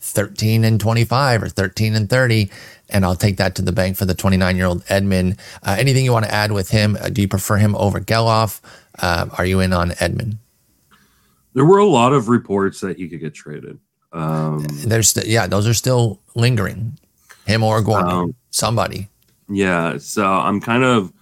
[0.00, 2.50] 13 and 25 or 13 and 30.
[2.90, 5.38] and I'll take that to the bank for the 29 year old Edman.
[5.62, 6.96] Uh, anything you want to add with him?
[7.00, 8.60] Uh, do you prefer him over Gelof?
[8.98, 10.36] Uh, are you in on Edman?
[11.54, 13.78] There were a lot of reports that he could get traded.
[14.12, 16.98] Um, There's st- yeah, those are still lingering.
[17.46, 19.08] Him or Gorman, um, somebody.
[19.48, 21.12] Yeah, so I'm kind of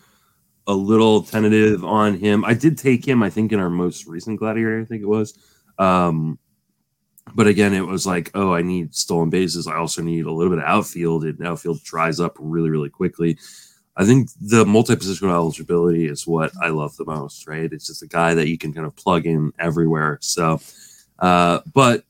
[0.67, 2.45] a little tentative on him.
[2.45, 5.39] I did take him, I think, in our most recent Gladiator, I think it was.
[5.79, 6.39] Um,
[7.35, 9.67] but again, it was like, oh, I need stolen bases.
[9.67, 11.25] I also need a little bit of outfield.
[11.25, 13.39] And outfield dries up really, really quickly.
[13.97, 17.73] I think the multi-positional eligibility is what I love the most, right?
[17.73, 20.19] It's just a guy that you can kind of plug in everywhere.
[20.21, 20.61] So,
[21.19, 22.05] uh, but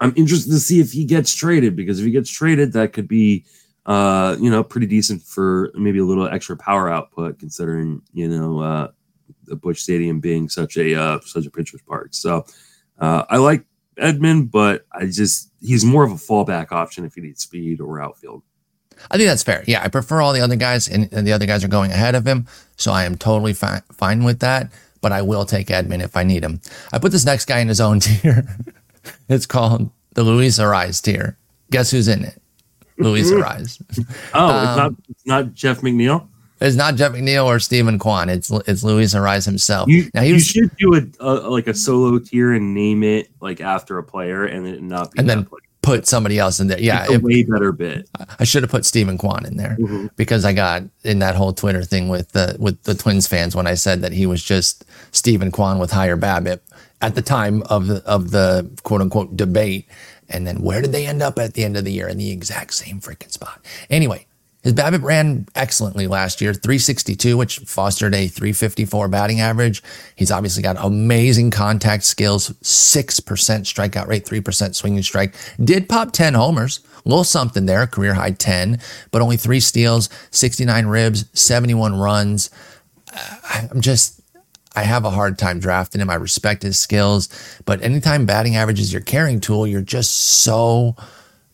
[0.00, 3.08] I'm interested to see if he gets traded because if he gets traded, that could
[3.08, 3.44] be,
[3.86, 8.60] uh, you know, pretty decent for maybe a little extra power output, considering you know
[8.60, 8.88] uh,
[9.44, 12.08] the Busch Stadium being such a uh, such a pitcher's park.
[12.10, 12.44] So,
[12.98, 13.64] uh, I like
[13.96, 18.00] Edman, but I just he's more of a fallback option if you need speed or
[18.00, 18.42] outfield.
[19.10, 19.62] I think that's fair.
[19.66, 22.14] Yeah, I prefer all the other guys, and, and the other guys are going ahead
[22.14, 24.72] of him, so I am totally fi- fine with that.
[25.02, 26.60] But I will take Edman if I need him.
[26.92, 28.48] I put this next guy in his own tier.
[29.28, 31.36] it's called the Luis Arraez tier.
[31.70, 32.42] Guess who's in it?
[32.98, 33.80] Luis Arraez.
[34.34, 36.28] oh, um, it's not it's not Jeff McNeil.
[36.60, 38.28] It's not Jeff McNeil or Steven Kwan.
[38.28, 39.88] It's it's Luis Arraez himself.
[39.88, 43.02] You, now he was, you should do a, a, like a solo tier and name
[43.02, 45.60] it like after a player, and it not be and then player.
[45.82, 46.80] put somebody else in there.
[46.80, 48.08] Yeah, it's a it, way better bit.
[48.38, 50.06] I should have put Steven Kwan in there mm-hmm.
[50.16, 53.66] because I got in that whole Twitter thing with the with the Twins fans when
[53.66, 56.60] I said that he was just Steven Kwan with higher BABIP
[57.02, 59.88] at the time of the of the quote unquote debate.
[60.28, 62.30] And then where did they end up at the end of the year in the
[62.30, 63.64] exact same freaking spot?
[63.90, 64.26] Anyway,
[64.66, 69.80] his BABIP ran excellently last year, 362, which fostered a 354 batting average.
[70.16, 75.36] He's obviously got amazing contact skills, 6% strikeout rate, 3% swinging strike.
[75.62, 78.80] Did pop 10 homers, a little something there, career high 10,
[79.12, 82.50] but only three steals, 69 ribs, 71 runs.
[83.14, 84.20] Uh, I'm just,
[84.76, 86.10] I have a hard time drafting him.
[86.10, 87.28] I respect his skills,
[87.64, 90.94] but anytime batting average is your carrying tool, you're just so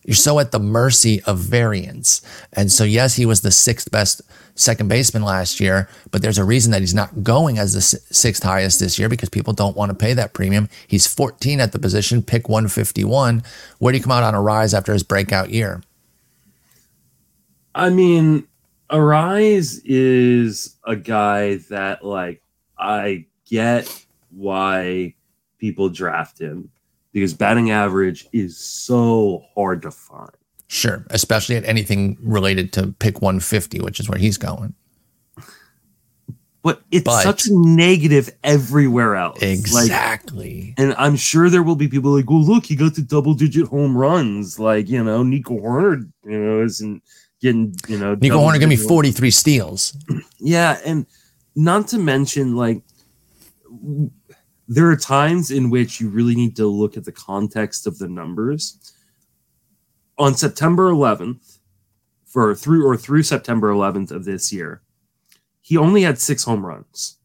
[0.04, 2.22] you're so at the mercy of variance.
[2.52, 4.20] And so, yes, he was the sixth best
[4.54, 8.42] second baseman last year, but there's a reason that he's not going as the sixth
[8.42, 10.68] highest this year because people don't want to pay that premium.
[10.88, 13.42] He's 14 at the position, pick 151.
[13.78, 15.82] Where do you come out on Arraez after his breakout year?
[17.74, 18.46] I mean,
[18.90, 22.42] Arraez is a guy that, like,
[22.82, 25.14] I get why
[25.58, 26.70] people draft him
[27.12, 30.30] because batting average is so hard to find.
[30.68, 34.74] Sure, especially at anything related to pick 150, which is where he's going.
[36.62, 39.42] But it's but, such a negative everywhere else.
[39.42, 40.68] Exactly.
[40.68, 43.34] Like, and I'm sure there will be people like, well, look, he got to double
[43.34, 44.60] digit home runs.
[44.60, 47.02] Like, you know, Nico Hoerner, you know, isn't
[47.40, 49.96] getting, you know, Nico Hoerner give me 43 steals.
[50.38, 50.78] Yeah.
[50.84, 51.06] And
[51.54, 52.82] not to mention, like,
[54.68, 58.08] there are times in which you really need to look at the context of the
[58.08, 58.94] numbers.
[60.18, 61.58] On September 11th,
[62.24, 64.82] for through or through September 11th of this year,
[65.60, 67.18] he only had six home runs.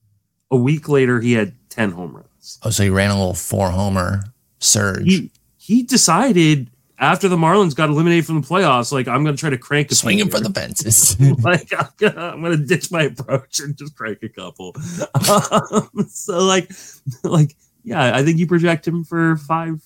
[0.52, 2.60] A week later, he had 10 home runs.
[2.64, 4.22] Oh, so he ran a little four homer
[4.60, 5.06] surge.
[5.06, 6.70] He, he decided
[7.00, 9.92] after the Marlins got eliminated from the playoffs, like I'm going to try to crank
[9.92, 11.20] a swinging for the fences.
[11.44, 14.76] like I'm gonna, I'm gonna ditch my approach and just crank a couple.
[15.30, 16.72] Um, so like,
[17.24, 19.82] like yeah, I think you project him for five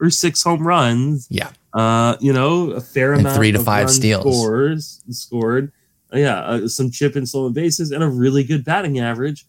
[0.00, 1.26] or six home runs.
[1.30, 5.72] Yeah, uh, you know, a fair and amount three to five steals scores scored.
[6.12, 9.46] Uh, yeah, uh, some chip and stolen bases and a really good batting average.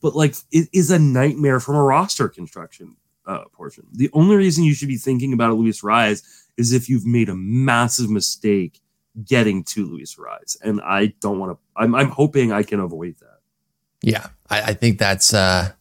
[0.00, 3.86] But like, it is a nightmare from a roster construction uh, portion.
[3.92, 6.22] The only reason you should be thinking about a Luis Arraez
[6.56, 8.80] is if you've made a massive mistake
[9.24, 11.58] getting to Luis Arraez, and I don't want to.
[11.76, 13.40] I'm, I'm hoping I can avoid that.
[14.02, 15.32] Yeah, I, I think that's.
[15.34, 15.72] uh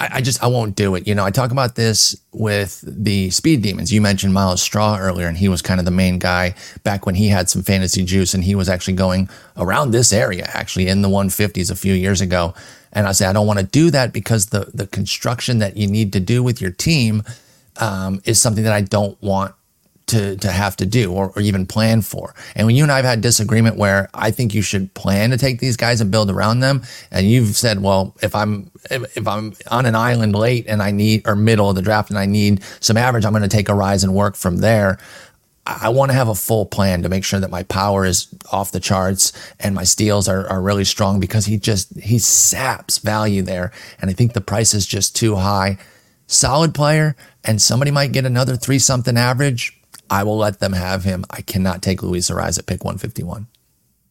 [0.00, 1.06] I, I just I won't do it.
[1.06, 3.92] You know, I talk about this with the speed demons.
[3.92, 7.14] You mentioned Myles Straw earlier, and he was kind of the main guy back when
[7.14, 11.02] he had some fantasy juice, and he was actually going around this area, actually in
[11.02, 12.54] the 150s a few years ago.
[12.92, 15.86] And I say, I don't want to do that because the, the construction that you
[15.86, 17.22] need to do with your team
[17.76, 19.54] um, is something that I don't want
[20.10, 22.34] to, to have to do or, or even plan for.
[22.54, 25.38] And when you and I have had disagreement where I think you should plan to
[25.38, 29.26] take these guys and build around them, and you've said, well, if I'm if, if
[29.26, 32.26] I'm on an island late and I need or middle of the draft and I
[32.26, 34.98] need some average, I'm going to take Arraez and work from there.
[35.66, 38.72] I want to have a full plan to make sure that my power is off
[38.72, 43.42] the charts and my steals are, are really strong because he just he saps value
[43.42, 43.70] there.
[44.00, 45.78] And I think the price is just too high.
[46.26, 49.79] Solid player, and somebody might get another three something average.
[50.10, 51.24] I will let them have him.
[51.30, 53.46] I cannot take Luis Arraez at pick 151.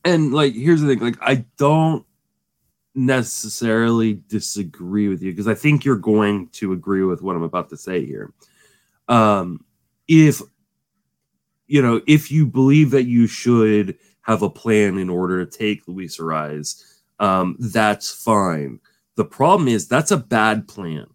[0.06, 2.06] And like, here's the thing: like, I don't
[2.96, 7.70] necessarily disagree with you because I think you're going to agree with what I'm about
[7.70, 8.34] to say here.
[9.08, 9.66] Um,
[10.08, 10.42] if
[11.68, 15.88] you know, if you believe that you should have a plan in order to take
[15.88, 16.84] Luis Arraez,
[17.20, 18.80] um, that's fine.
[19.16, 21.08] The problem is that's a bad plan.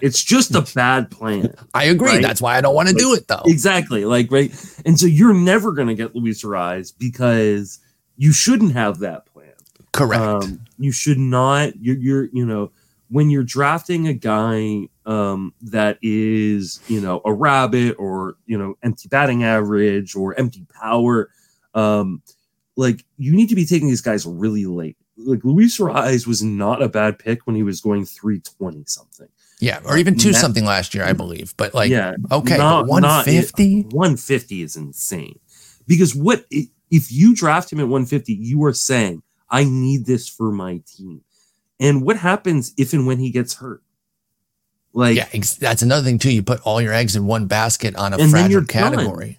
[0.00, 1.54] It's just a bad plan.
[1.74, 2.12] I agree.
[2.12, 2.22] Right?
[2.22, 3.42] That's why I don't want to Like, do it though.
[3.44, 4.04] Exactly.
[4.04, 4.52] Like, right.
[4.84, 7.80] And so you're never going to get Luis Arraez because
[8.16, 9.52] you shouldn't have that plan.
[9.92, 10.22] Correct.
[10.22, 11.72] Um, you should not.
[11.80, 12.70] You're, you're, you know,
[13.10, 18.76] when you're drafting a guy um, that is, you know, a rabbit or you know,
[18.82, 21.30] empty batting average or empty power,
[21.74, 22.22] um,
[22.76, 24.96] like you need to be taking these guys really late.
[25.18, 29.28] Like Luis Arraez was not a bad pick when he was going 320 something.
[29.60, 31.54] yeah, or even two something last year, I believe.
[31.56, 33.82] But like, yeah, okay, not- but not- 150.
[33.90, 35.38] 150 is insane
[35.86, 36.44] because what
[36.90, 41.20] if you draft him at 150 you are saying i need this for my team
[41.80, 43.82] and what happens if and when he gets hurt
[44.94, 46.32] like yeah, ex- that's another thing too.
[46.32, 48.94] You put all your eggs in one basket on a fragile you're done.
[48.94, 49.38] category.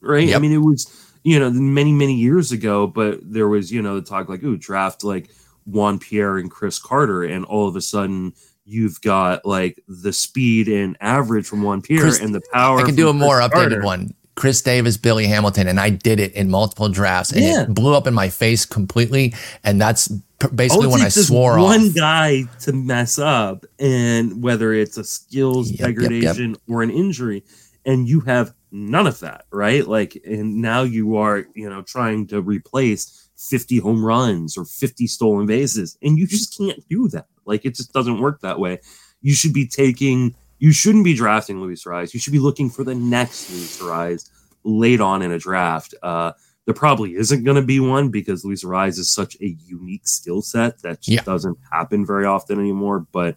[0.00, 0.86] right i mean it was
[1.26, 4.56] you know many many years ago but there was you know the talk like ooh
[4.56, 5.28] draft like
[5.64, 8.32] juan pierre and chris carter and all of a sudden
[8.64, 12.84] you've got like the speed and average from juan pierre Chris- and the power I
[12.84, 13.84] can do a from more Chris updated Carter.
[13.84, 14.14] one.
[14.36, 17.62] Chris Davis, Billy Hamilton, and I did it in multiple drafts, and Yeah.
[17.62, 19.32] it blew up in my face completely.
[19.64, 20.08] And that's
[20.54, 21.94] basically oh, when I swore one off.
[21.94, 25.94] guy to mess up, and whether it's a skills Yep, yep, yep.
[25.96, 27.44] degradation or an injury,
[27.86, 29.86] and you have none of that, right?
[29.86, 35.06] Like, and now you are, you know, trying to replace 50 home runs or 50
[35.06, 37.26] stolen bases, and you just can't do that.
[37.46, 38.80] Like, it just doesn't work that way.
[39.22, 42.12] You should be taking, you shouldn't be drafting Luis Arraez.
[42.12, 44.30] You should be looking for the next Luis Arraez
[44.64, 45.94] late on in a draft.
[46.02, 46.32] Uh,
[46.66, 50.42] there probably isn't going to be one because Luis Arraez is such a unique skill
[50.42, 51.22] set that just Yeah.
[51.22, 53.06] doesn't happen very often anymore.
[53.12, 53.36] But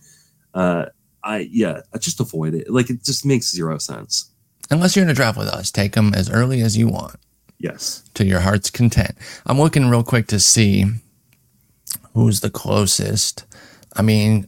[0.53, 0.85] uh,
[1.23, 2.69] I, yeah, I just avoid it.
[2.71, 4.31] Like it just makes zero sense.
[4.71, 7.15] Unless you're in a draft with us, take them as early as you want
[7.59, 8.03] Yes.
[8.13, 9.15] to your heart's content.
[9.45, 10.85] I'm looking real quick to see
[12.13, 13.45] who's the closest.
[13.95, 14.47] I mean,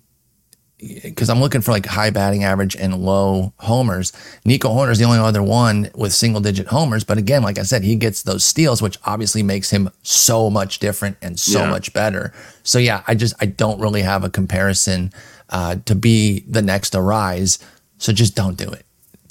[0.78, 4.12] because I'm looking for like high batting average and low homers.
[4.46, 7.04] Nico Hoerner's the only other one with single digit homers.
[7.04, 10.80] But again, like I said, he gets those steals, which obviously makes him so much
[10.80, 11.70] different and so Yeah.
[11.70, 12.34] much better.
[12.64, 15.14] So yeah, I just I don't really have a comparison
[15.50, 17.60] uh, to be the next Arraez.
[18.00, 18.86] So just don't do it.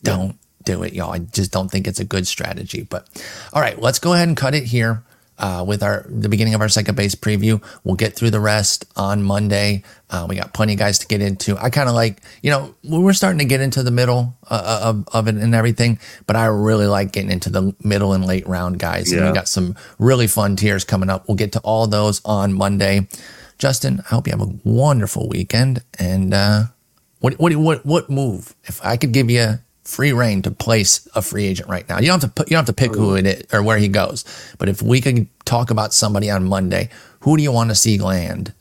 [0.05, 1.13] Don't do it, y'all.
[1.13, 2.83] I just don't think it's a good strategy.
[2.83, 3.09] But
[3.53, 5.03] all right, let's go ahead and cut it here
[5.39, 7.63] uh, with our the beginning of our second base preview.
[7.83, 9.83] We'll get through the rest on Monday.
[10.11, 11.57] Uh, we got plenty of guys to get into.
[11.57, 15.09] I kind of like, you know, we're starting to get into the middle uh, of,
[15.15, 18.79] of it and everything, but I really like getting into the middle and late round
[18.79, 19.13] guys.
[19.13, 19.29] And Yeah.
[19.29, 21.27] we got some really fun tiers coming up.
[21.29, 23.09] We'll get to all those on Monday.
[23.59, 25.83] Justin, I hope you have a wonderful weekend.
[25.99, 26.65] And uh,
[27.21, 28.55] what what what what move?
[28.65, 32.07] If I could give you free reign to place a free agent right now, you
[32.07, 33.89] don't have to put, you don't have to pick who it is or where he
[33.89, 34.25] goes.
[34.59, 37.99] But if we could talk about somebody on Monday, who do you want to see
[37.99, 38.55] land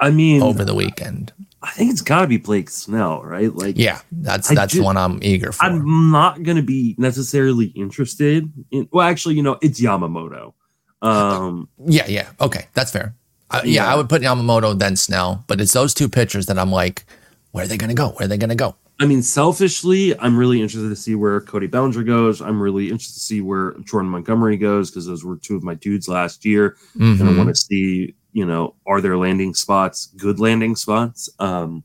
[0.00, 1.32] I mean, over the weekend?
[1.62, 3.52] I think it's got to be Blake Snell, right?
[3.54, 5.64] Like, Yeah, that's I that's the one I'm eager for.
[5.64, 8.88] I'm not going to be necessarily interested in.
[8.92, 10.54] Well, actually, you know, it's Yamamoto.
[11.02, 13.14] Um, yeah, yeah, okay, that's fair.
[13.50, 13.84] Uh, yeah.
[13.84, 13.92] Yeah.
[13.92, 17.04] I would put Yamamoto then Snell, but it's those two pitchers that I'm like,
[17.52, 18.10] where are they going to go?
[18.10, 18.76] Where are they going to go?
[19.00, 22.40] I mean, selfishly, I'm really interested to see where Cody Bellinger goes.
[22.42, 25.74] I'm really interested to see where Jordan Montgomery goes because those were two of my
[25.74, 26.76] dudes last year.
[27.20, 27.36] and I Mhm.
[27.36, 31.28] want to see, you know, are there landing spots, good landing spots?
[31.38, 31.84] Um,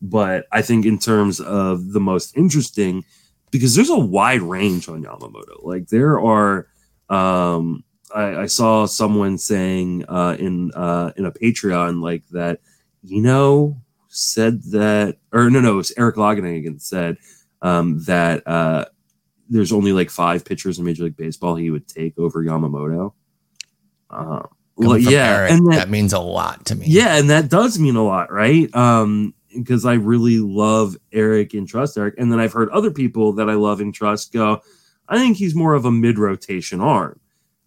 [0.00, 3.04] but I think in terms of the most interesting,
[3.50, 5.62] because there's a wide range on Yamamoto.
[5.64, 6.68] Like there are,
[7.10, 7.82] um,
[8.14, 12.60] I, I saw someone saying uh, in uh, in a Patreon like that,
[13.02, 13.76] you know,
[14.12, 17.16] said that, or no, no, it was Eric Longenhagen said
[17.62, 18.84] um, that uh,
[19.48, 23.12] there's only like five pitchers in Major League Baseball he would take over Yamamoto.
[24.10, 24.42] Uh,
[24.76, 26.86] well, yeah, Eric, and that, that means a lot to me.
[26.88, 28.74] yeah, and that does mean a lot, right?
[28.74, 33.32] Um, because I really love Eric and trust Eric, and then I've heard other people
[33.34, 34.60] that I love and trust go,
[35.08, 37.20] I think he's more of a mid rotation arm.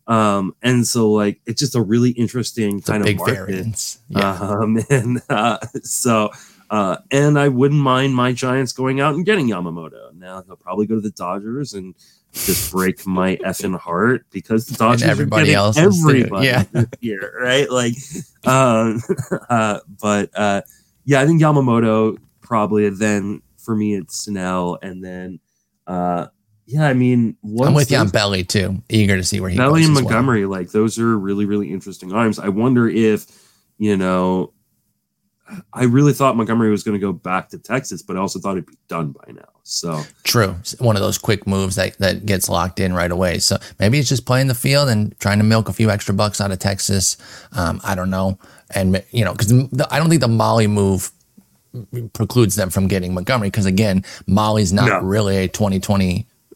[0.07, 3.35] Um, and so like it's just a really interesting it's kind of big market.
[3.35, 3.99] variance.
[4.09, 4.33] Yeah.
[4.33, 6.29] Um, and uh, so,
[6.69, 10.13] uh, and I wouldn't mind my Giants going out and getting Yamamoto.
[10.15, 11.95] Now he'll probably go to the Dodgers and
[12.33, 16.63] just break my effing heart because the Dodgers everybody are else everybody Yeah.
[16.71, 17.69] this year, right?
[17.71, 17.93] Like,
[18.45, 19.01] um,
[19.49, 20.61] uh, but uh,
[21.05, 22.89] yeah, I think Yamamoto probably.
[22.89, 25.39] Then for me, it's Snell, and then
[25.87, 26.27] uh,
[26.65, 28.81] yeah, I mean, I'm with you on Belly too.
[28.89, 30.11] Eager to see where he Belly goes and as well.
[30.11, 32.39] Montgomery, like those are really, really interesting arms.
[32.39, 33.25] I wonder if,
[33.77, 34.51] you know,
[35.73, 38.53] I really thought Montgomery was going to go back to Texas, but I also thought
[38.53, 39.47] it'd be done by now.
[39.61, 40.55] So True.
[40.79, 43.37] One of those quick moves that, that gets locked in right away.
[43.37, 46.41] So maybe it's just playing the field and trying to milk a few extra bucks
[46.41, 47.15] out of Texas.
[47.51, 48.39] Um, I don't know.
[48.73, 49.53] And, you know, because
[49.91, 51.11] I don't think the Mahle move
[52.13, 54.99] precludes them from getting Montgomery because, again, Mahle's not No.
[55.01, 55.47] really a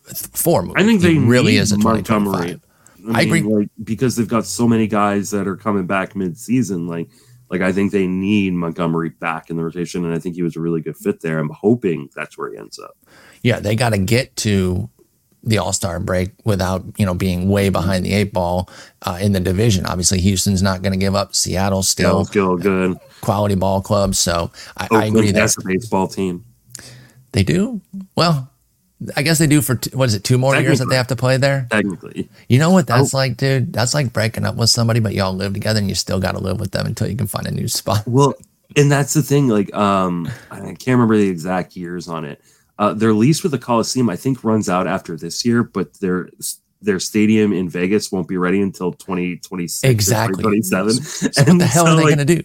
[0.09, 0.75] 2024 move.
[0.77, 2.59] I think they He really is a Montgomery.
[2.59, 3.15] 2025.
[3.15, 3.41] I, I agree.
[3.41, 6.87] Like, because they've got so many guys that are coming back mid-season.
[6.87, 7.09] Like,
[7.49, 10.55] like I think they need Montgomery back in the rotation, and I think he was
[10.55, 11.39] a really good fit there.
[11.39, 12.97] I'm hoping that's where he ends up.
[13.41, 14.89] Yeah, they got to get to
[15.41, 18.69] the All Star break without you know being way behind the eight ball
[19.03, 19.85] uh, in the division.
[19.85, 21.33] Obviously, Houston's not going to give up.
[21.33, 22.97] Seattle still Still, still good.
[23.21, 24.13] quality ball club.
[24.15, 26.43] So I, I agree That's a baseball team.
[27.31, 27.79] they do
[28.15, 28.51] well.
[29.15, 30.23] I guess they do for what is it?
[30.25, 31.67] Two more years that they have to play there.
[31.71, 33.17] Technically, You know what that's Oh.
[33.17, 33.71] like, dude?
[33.71, 36.39] That's like breaking up with somebody, but y'all live together and you still got to
[36.39, 38.03] live with them until you can find a new spot.
[38.05, 38.33] Well,
[38.75, 39.47] and that's the thing.
[39.47, 42.41] Like, um, I can't remember the exact years on it.
[42.77, 46.29] Uh, their lease with the Coliseum, I think, runs out after this year, but their
[46.81, 50.43] their stadium in Vegas won't be ready until 2026 Exactly.
[50.43, 50.91] 2027.
[51.03, 52.41] So what the hell are they going to do?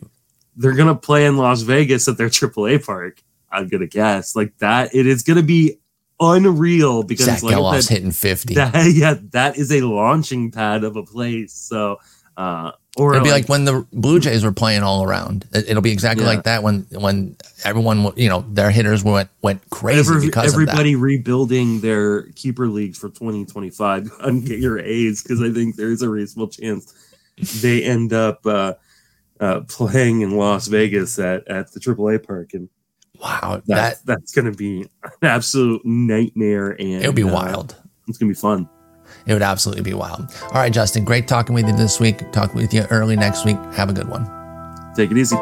[0.56, 3.22] They're going to play in Las Vegas at their AAA park.
[3.52, 4.92] I'm going to guess like that.
[4.94, 5.78] It is going to be
[6.20, 8.54] unreal because Zach like said, hitting fifty.
[8.54, 11.52] that, yeah, that is a launching pad of a place.
[11.52, 11.98] So,
[12.36, 15.46] uh, or It'll be like when the Blue Jays were playing all around.
[15.52, 16.30] It- It'll be exactly Yeah.
[16.30, 20.94] like that when when everyone, you know, their hitters went went crazy Every- because everybody
[20.94, 26.08] rebuilding their keeper leagues for 2025 and get your A's because I think there's a
[26.08, 26.92] reasonable chance
[27.60, 28.74] they end up uh,
[29.40, 32.68] uh, playing in Las Vegas at, at the AAA park, and.
[33.24, 36.72] Wow, that's that that's going to be an absolute nightmare.
[36.72, 37.74] And it would be uh, wild.
[38.06, 38.68] It's going to be fun.
[39.26, 40.30] It would absolutely be wild.
[40.42, 42.30] All right, Justin, great talking with you this week.
[42.32, 43.56] Talk with you early next week.
[43.72, 44.26] Have a good one.
[44.94, 45.36] Take it easy.